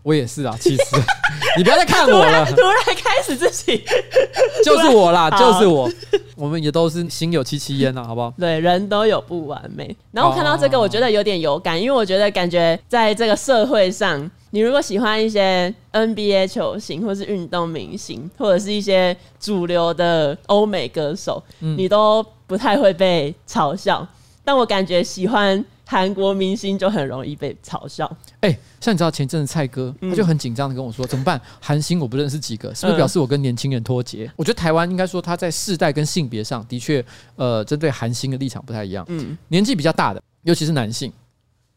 [0.02, 0.82] 我也是啊， 其实
[1.56, 2.44] 你不要再看我了。
[2.46, 3.82] 突然开始自己
[4.64, 5.90] 就是我啦，就是我。
[6.34, 8.32] 我们也都是心有戚戚焉呐，好不好？
[8.38, 9.94] 对，人都有不完美。
[10.10, 24.04] 然后我看到这个，我觉得有点有感，因为我觉得感觉在这个社会上，你如果喜欢一些 NBA 球星，或是运动明星，或者是一些主流的欧美歌手，你都不太会被嘲笑。
[24.44, 25.64] 但我感觉喜欢。
[25.84, 28.10] 韩国明星就很容易被嘲笑。
[28.40, 31.40] 哎、欸，像你知道前阵子蔡哥，他就很紧张的跟我说：“怎么办？
[31.60, 37.04] 韩星我不认识几个，是不是表示我跟年轻人脱节？”嗯、我觉得台湾应该说他在世代跟性别上的确，
[37.36, 39.04] 呃，针对韩星的立场不太一样。
[39.08, 41.12] 嗯，年纪比较大的，尤其是男性，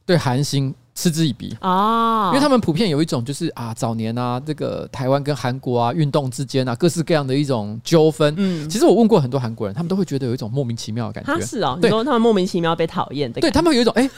[0.04, 0.74] 对韩星。
[0.96, 8.34] 嗤之以鼻啊，因为他们普遍有一种就是啊，早年啊，这个台湾跟韩国啊，运动之间啊，各式各样的一种纠纷。
[8.38, 11.34] 嗯，其实我问过很多韩国人，他们都会觉得有一种莫名其妙的感觉。
[11.34, 14.10] 他是哦，对，你说他们莫名其妙被讨厌的，对他们有一种哎，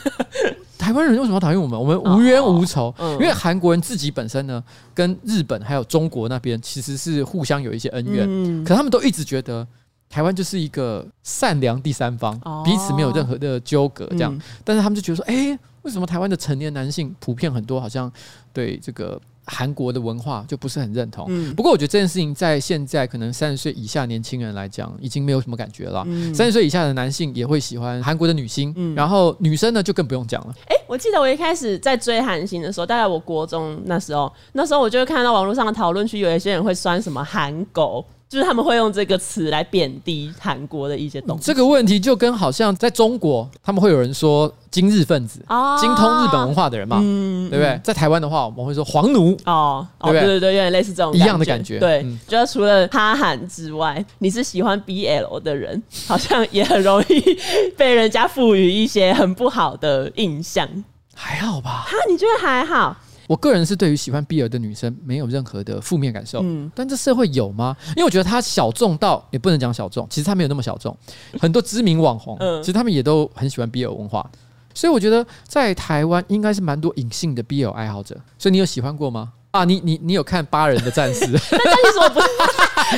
[0.77, 1.79] 台湾人为什么要讨厌我们？
[1.79, 2.93] 我们无冤无仇。
[2.99, 4.63] 因为韩国人自己本身呢，
[4.93, 9.67] 跟日本还有中国那边其实是互相有一些恩怨，嗯，可他们都一直觉得
[10.09, 12.33] 台湾就是一个善良第三方，
[12.63, 14.39] 彼此没有任何的纠葛这样。
[14.63, 15.57] 但是他们就觉得说，哎。
[15.83, 18.11] 为什么台湾的成年男性普遍很多，好像
[18.51, 21.25] 对这个韩国的文化就不是很认同？
[21.29, 26.05] 嗯，不过我觉得这件事情在现在可能三十岁以下年轻人来讲，已经没有什么感觉了。
[26.33, 30.53] 三十岁以下的男性也会喜欢韩国的女星，嗯，然后女生呢就更不用讲了。
[30.65, 38.03] 哎，我记得我一开始在追韩星的时候，大概我国中那时候，那时候我就会看到网络上的讨论区有一些人会酸什么韩狗。
[38.29, 41.43] 就是他们会用这个词来贬低韩国的一些东西。
[41.43, 47.71] 这个问题就跟好像在中国，他们会有人说今日分子，哦、精通日本文化的人嘛，嗯、对不对？
[47.71, 50.21] 嗯、在台湾的话，我们会说黄奴，哦，对不对？
[50.21, 51.79] 对对对，有点类似这种一样的感觉。
[51.79, 57.37] 对，嗯、就除了哈韩之外，你是喜欢 BL 的人，好像也很容易
[57.77, 60.67] 被人家赋予一些很不好的印象。
[61.15, 61.85] 还好吧？
[61.87, 62.95] 哈，你觉得还好？
[63.27, 67.75] 我个人是对于喜欢 BL 的女生没有任何的负面感受，嗯，但这社会有吗？
[67.89, 70.97] 因为我觉得他小众到也不能讲小众，其实他没有那么小众，
[71.39, 74.27] 很多知名网红，其实他们也都很喜欢 BL 文化，
[74.73, 79.33] 所以我觉得在台湾应该是蛮多隐性的 BL 爱好者，所以你有喜欢过吗？
[79.57, 81.25] 啊，你你你有看《八人的战士》？
[81.51, 82.27] 但但是我不是。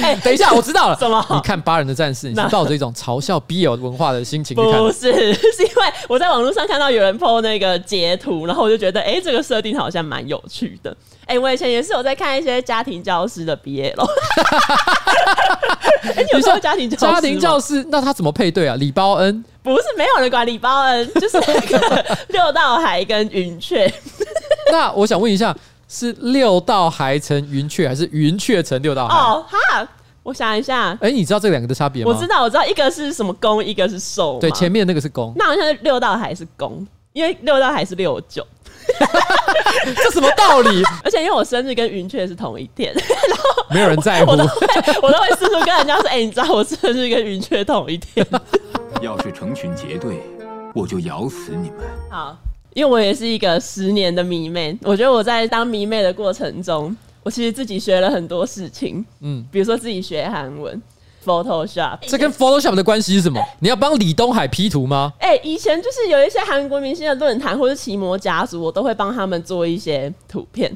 [0.04, 0.96] 哎，等一下，我知道了。
[1.00, 1.26] 什么？
[1.32, 4.80] 你看《八人的战士》，你是抱着一种嘲笑 BL 文化的心情去看？
[4.80, 10.96] 不是， 是因为我在网络上看到有人 po 那个截图，然后我就觉得，哎，这个设定好像蛮有趣的。
[11.26, 14.08] 哎，我以前也是有在看一些家庭教师的 BL。
[16.34, 17.14] 你说家庭教师？
[17.14, 18.76] 家庭教师，那他怎么配对啊？
[18.78, 19.44] 李包恩？
[19.64, 23.92] 不是，没有人管李包恩，就是那个六道海跟云雀。
[24.72, 25.56] 那我想问一下。
[25.90, 29.18] 是六道海成云雀，还是云雀成六道海？
[29.18, 29.88] 哦哈，
[30.22, 30.92] 我想一下。
[31.02, 32.12] 哎、欸，你知道这两个的差别吗？
[32.12, 34.38] 我知道，我知道，一个是什么公，一个是受。
[34.40, 35.34] 对，前面那个是公。
[35.36, 38.46] 那好像是六道海是公，因为六道海是六九。
[39.96, 40.84] 这什么道理？
[41.04, 43.04] 而且因为我生日跟云雀是同一天，然
[43.38, 44.32] 后没有人在乎。
[44.32, 44.68] 我都会，
[45.02, 48.26] 我都会四处跟人家说：“哎、欸，你知道我生日跟云雀同一天。”
[49.02, 50.22] 要是成群结队，
[50.74, 51.80] 我就咬死你们。
[52.10, 52.38] 好。
[52.74, 60.82] 因为我也是一个十年的迷妹，我觉得我在当迷妹的过程中，我其实自己学了很多事情，嗯，比如说自己学韩文
[61.26, 61.98] ，Photoshop。
[62.08, 63.44] 这跟 Photoshop 的关系是什么？
[63.60, 65.12] 你要帮李东海 P 图吗？
[65.20, 70.72] 哎、欸，以前就是有一些韩国明星的论坛或者奇摩家族，我都会帮他们做一些图片。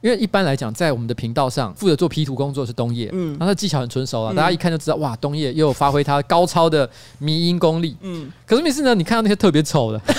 [0.00, 6.88] 因为一般来讲，在我们的频道上负责做 P 图工作是东叶，嗯，然后他技巧很纯熟啊，嗯、大家一看就知道，哇，东叶又有发挥他高超的
[7.18, 8.30] 迷音功力，嗯。
[8.46, 10.00] 可是每次呢，你看到那些特别丑的，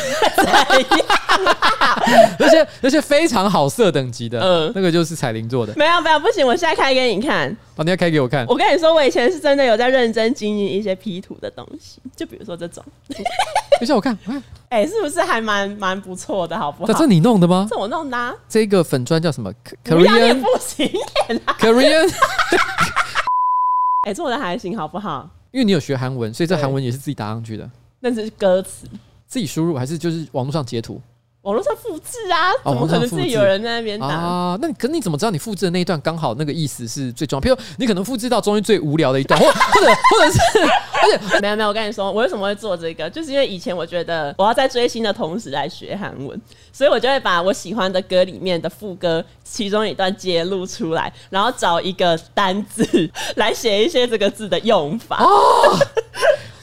[2.39, 5.73] 那些那些非常好色等级的，嗯，那个就是彩铃做的。
[5.77, 7.55] 没有没有，不行，我现在开给你看。
[7.79, 8.45] 哦，你要开给我看。
[8.47, 12.83] 我跟你说，我以前是真的有在认真经营一些 P 图的东西，就比如说这种。
[13.07, 13.17] 等
[13.81, 16.91] 一下我看，我看，哎、欸，是不是还蛮蛮不错的，好不好？
[16.91, 17.65] 这是你弄的吗？
[17.69, 18.35] 这我弄的、啊。
[18.49, 19.49] 这个粉砖叫什么
[19.85, 20.91] ？Korean 不行
[21.57, 22.13] ，Korean。
[24.05, 25.29] 哎，做的还行，好不好？
[25.51, 27.69] 因为你有学韩文，所以这韩文也是自己打上去的。
[28.01, 28.87] 那是歌词，
[29.25, 31.01] 自己输入还是就是网络上截图？
[31.43, 34.57] 网络上复制啊，怎么可能自己有人在那边打啊？
[34.61, 37.41] 那可你怎么知道你复制的那一段刚好那个意思是最重要？
[37.41, 43.09] 比如你可能复制到中间最无聊的一段，或 或者或者是，而且 没有没有，我跟你说，我为什么会做这个？
[43.09, 46.39] 就是因为以前我觉得我要在追星的同时来学韩文，
[46.73, 55.23] 所以我就会把我喜欢的歌里面的副歌其中一段揭露出来，然后找一个单字来写一些这个字的用法。
[55.23, 55.79] 哦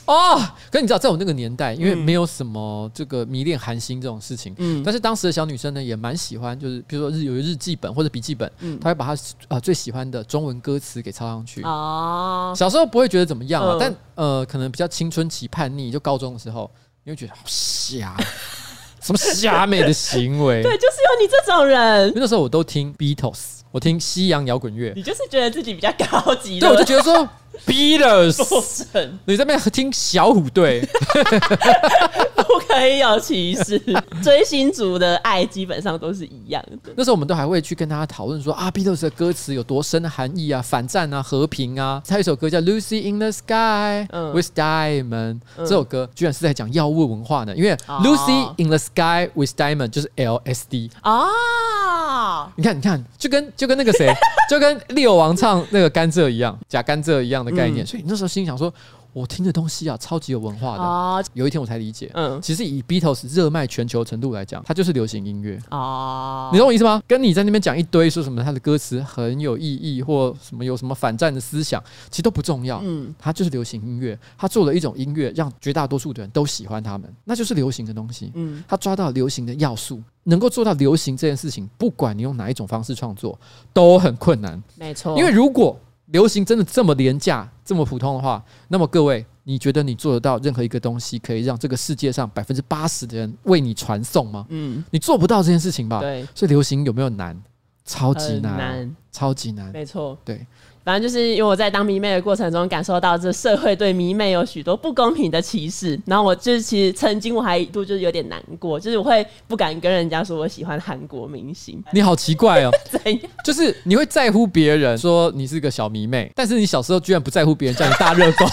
[0.07, 0.37] 哦，
[0.71, 11.63] 可是你知道，在我那个年代，因为没有什么这个迷恋韩星这种事情，嗯，但是当时的小女生呢，也蛮喜欢，就是比如说日有日记本或者笔记本，嗯，她会把她啊最喜欢的中文歌词给抄上去。
[11.63, 16.71] 哦，小时候不会觉得怎么样啊，嗯、但呃，可能比较青春期叛逆，就高中的时候，
[17.05, 18.17] 你会觉得好瞎，
[19.03, 20.63] 什么瞎妹的行为？
[20.63, 22.13] 对，就是有你这种人。
[22.15, 23.57] 那时候我都听 Beatles。
[23.77, 26.59] 我听西洋摇滚乐，你就是觉得自己比较高级。
[26.59, 27.29] 对，我就觉得说
[27.67, 28.87] Beatles，
[29.27, 30.81] 你在那边听小虎队。
[32.69, 33.79] 我跟可以有歧视。
[34.23, 36.93] 追星族的爱基本上都是一样的。
[36.97, 42.03] 那时候我们都还会去跟大家讨论说啊，Beatles 的歌词有多深的含义啊，反战啊，和平啊。
[42.07, 47.55] 他有一首歌叫《Lucy in the Sky with Diamond》，这首歌居然是在讲药物文化呢。
[47.57, 52.53] 因为 Lucy in the Sky with Diamond 就是 LSD 啊。
[52.57, 54.13] 你看，你看，就跟就跟那个谁，
[54.51, 57.87] 就跟利友王唱那个甘蔗一样，假甘蔗一样的概念。
[57.87, 58.73] 所以那时候心想说。
[59.17, 60.83] 我听的东西啊，超级有文化的。
[60.83, 65.59] 啊、有一天我才理解，嗯，其实以 Beatles 热卖全球程度来讲，它就是流行音乐。
[65.71, 66.51] 啊。
[66.53, 67.03] 你懂我意思吗？
[67.09, 72.79] 跟你在那边讲一堆说什么，它的歌词很有意义，或什么有什么反战的思想，其实都不重要。
[72.85, 78.31] 嗯，它就是流行音乐，它做了一种音乐，让绝大多数的人都喜欢他们，那就是流行的东西。
[78.35, 83.39] 嗯，它抓到流行的要素，能够做到流行这件事情，不管你用哪一种方式创作，
[83.73, 84.63] 都很困难。
[84.75, 85.75] 没错，因为如果
[86.07, 94.47] 流行真的这么廉价、这么普通的话，那么各位，你觉得你做得到任何一个东西可以让这个世界上百分之八十的人为你传送吗？
[94.49, 96.01] 嗯，你做不到这件事情吧？
[96.01, 97.41] 对，所以流行有没有难？
[97.85, 99.71] 超级难，难超级难。
[99.73, 100.45] 没错，对。
[100.87, 106.01] 反正就是因为我在当迷妹的过程中，感受到这社会对迷妹有许多不公平的歧视。
[106.07, 111.83] 然后我就是其实曾经我还一度就是有点难过，就是我会不敢跟人家说我喜欢韩国明星。
[111.93, 113.21] 你好奇怪哦，怎样？
[113.45, 118.47] 就是你会在乎别人说你是个小迷妹，但是你小时候居然不在乎别人叫你大热狗。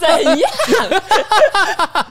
[0.00, 1.02] 怎样？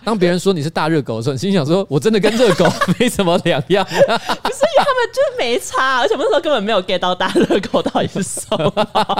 [0.05, 2.65] 当别人说你是大热狗的时候，你心想说我真的跟热狗
[2.97, 3.84] 没什么两样。
[3.91, 9.16] 不是，因为他们就是没差，而且我那时候根本没有 get 到大热狗到底是什么。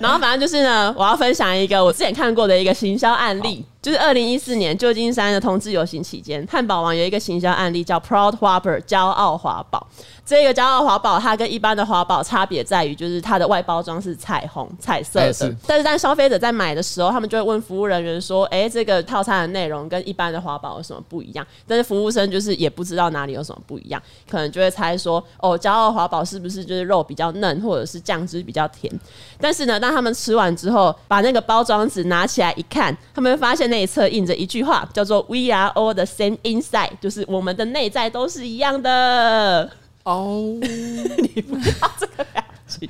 [0.00, 3.64] 然后反正就是呢，我要分享一个我之前看过的一个行销案例。
[3.84, 9.86] 就是二零一四年旧金山的同志游行期间，汉堡王有一个行销案例叫 Proud Whopper 骄傲华堡。
[10.24, 15.30] 这个骄傲华堡它跟一般的华堡差别在于，就是它的外包装是彩虹彩色的。
[15.30, 28.90] 是但是当消费者在买的时候，他们就会问服务人员说：“哎，这个套餐的内容跟一般的华堡有什么不一样？”但是服务生就是也不知道哪里有什么不一样，可能就会猜说：“哦，骄傲华堡是不是就是肉比较嫩，或者是酱汁比较甜？”
[29.38, 33.73] 但是呢，当他们吃完之后，把那个包装纸拿起来一看，他们会发现。
[33.74, 39.68] 内侧印着一句话，叫做 “We are all the same inside”，就是我们的内在都是一样的。
[40.04, 42.88] 哦， 你不要这个表情。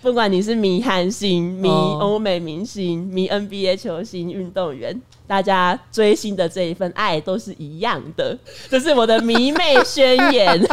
[0.00, 8.36] 不管你是迷韩星、迷欧美明星、迷 NBA 球星、运动员，大家追星的这一份爱都是一样的。
[8.70, 10.66] 这是我的迷妹宣言。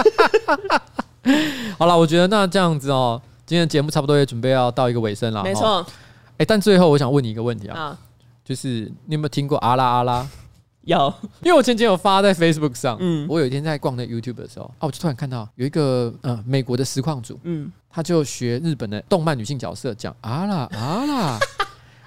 [1.77, 5.43] 好了，我觉得那这样子哦，今天的节目差不多也准备要到一个尾声了。
[5.43, 5.85] 没错。
[6.37, 7.77] 哎，但最后我想问你一个问题啊。
[7.77, 7.97] 啊
[8.49, 10.27] 就是你有没有听过阿拉阿拉？
[10.81, 12.97] 有，因为我前几天有发在 Facebook 上。
[12.99, 21.39] 嗯，我有一天在逛那 YouTube 的时候，啊，我就突然看到有一个呃美国的实况组，嗯，他就学日本的动漫女性角色讲阿拉阿拉。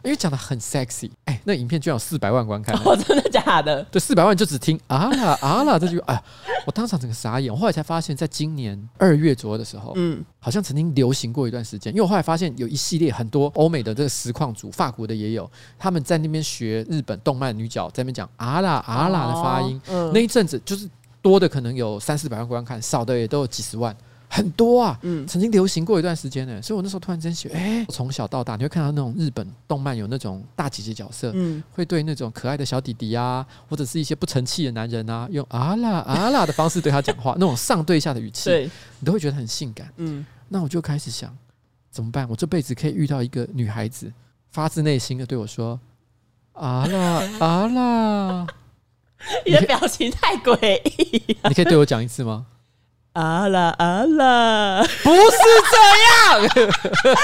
[0.04, 3.82] 因为讲的很 sexy，哎、欸，那影片居然有四百万观看， 哦，真的假的？
[3.84, 6.22] 对，四百万就只听啊啦啊啦这句，哎呀，
[6.66, 7.52] 我当场整个傻眼。
[7.52, 11.92] 我后来才发现，在今年二月左右的时候，嗯，好像曾经流行过一段时间。
[11.92, 15.48] 因为我后来发现，有一系列很多欧美的这个实况组，法国的也有，
[15.78, 20.88] 他们在那边学日本动漫女角在那边讲啊啦啊啦的发音，哦嗯、那一阵子就是
[21.20, 23.96] 多的可能有三四百万观看，少的也都有几十万。
[24.34, 38.70] 很多啊，嗯，曾经流行过一段时间呢，所以我那时候突然间觉得，哎，从小到大你会看到那种日本动漫有那种大姐姐角色，嗯，会对那种可爱的小弟弟啊，或者是一些不成器的男人啊，用啊啦啊啦的方式对他讲话， 那种上对下的语气，对，
[39.00, 41.36] 你都会觉得很性感，嗯，那我就开始想，
[41.90, 42.26] 怎么办？
[42.30, 44.10] 我这辈子可以遇到一个女孩子，
[44.50, 45.78] 发自内心的对我说，
[46.54, 48.46] 啊啦啊啦，
[49.44, 52.46] 你的表情太诡异，你可以对我讲一次吗？
[53.12, 55.36] 啊啦啊啦，不是
[55.70, 55.76] 这
[56.34, 57.14] 样。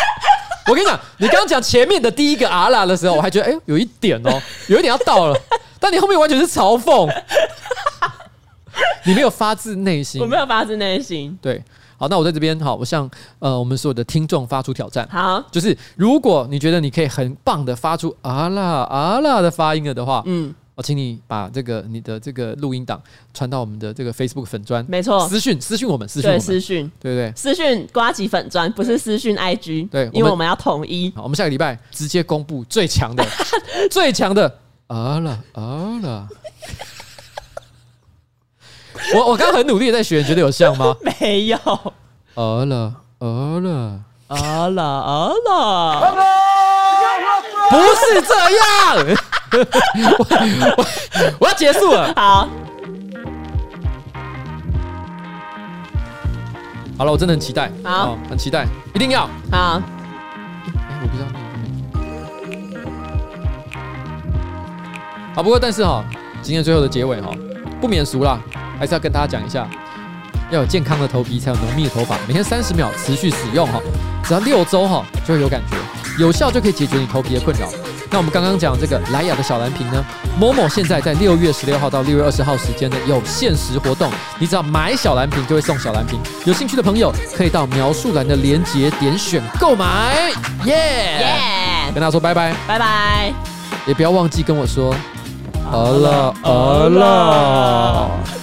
[0.67, 5.41] 我跟你讲，你刚刚讲前面的第一个啊啦的时候，我还觉得哎、欸，有一点哦，有一点要到了。
[5.81, 7.11] 但你后面完全是嘲讽，
[9.05, 10.21] 你没有发自内心。
[10.21, 11.39] 我没有发自内心。
[11.41, 11.65] 对，
[11.97, 13.09] 好，那我在这边好，我向
[13.39, 15.09] 呃我们所有的听众发出挑战。
[15.11, 20.55] 好，就是如果你觉得你可以很棒的发出啊啦啊啦的发音了的话，嗯。
[20.79, 23.03] 我请你把这个你的这个录音档
[23.35, 27.33] 传到我们的这个 Facebook 粉专，没错，私讯私讯我们，私讯私讯，对不对？
[27.35, 31.13] 私讯瓜吉粉专，不是私讯 IG，对，因为我们要统一。
[31.17, 33.27] 好，我们下个礼拜直接公布最强的，
[33.91, 34.57] 最强的
[34.87, 36.29] 啊啦啊啦！
[39.17, 40.95] 我我刚刚很努力的在学，你觉得有像吗？
[41.21, 41.57] 没有。
[41.57, 46.15] 啊啦啊啦啊啦啊啦！
[47.69, 49.19] 不是这样。
[50.19, 50.27] 我
[50.77, 50.85] 我
[51.41, 52.13] 我要结束了。
[52.15, 52.49] 好，
[56.99, 57.71] 好了，我真的很期待。
[57.83, 59.29] 好，很期待，一定要。
[59.51, 59.81] 好。
[60.77, 61.29] 哎，我不知道。
[65.35, 66.05] 好，不过但是哈，
[66.43, 67.31] 今天最后的结尾哈，
[67.81, 68.39] 不免俗啦，
[68.79, 69.67] 还是要跟大家讲一下，
[70.51, 72.19] 要有健康的头皮，才有浓密的头发。
[72.27, 73.81] 每天三十秒持续使用哈，
[74.25, 75.77] 只要六周哈就会有感觉，
[76.19, 77.69] 有效就可以解决你头皮的困扰。
[78.11, 80.03] 那我们刚刚讲这个莱雅的小蓝瓶呢
[80.41, 86.19] ，Momo 现在在六月十六号到六月二十号时间呢有限时活动，你只要买小蓝瓶就会送小蓝瓶。
[86.45, 90.33] 有兴趣的朋友可以到描述栏的链接点选购买，
[90.65, 91.93] 耶耶！
[91.93, 93.33] 跟大家说拜拜，拜拜，
[93.87, 94.95] 也不要忘记跟我说，
[95.71, 98.38] 饿了饿了。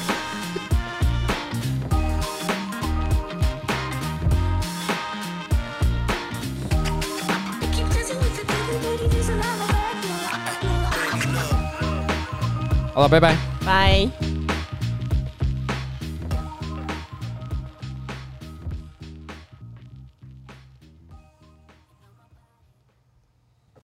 [12.95, 13.35] 好了，拜拜，
[13.65, 14.24] 拜。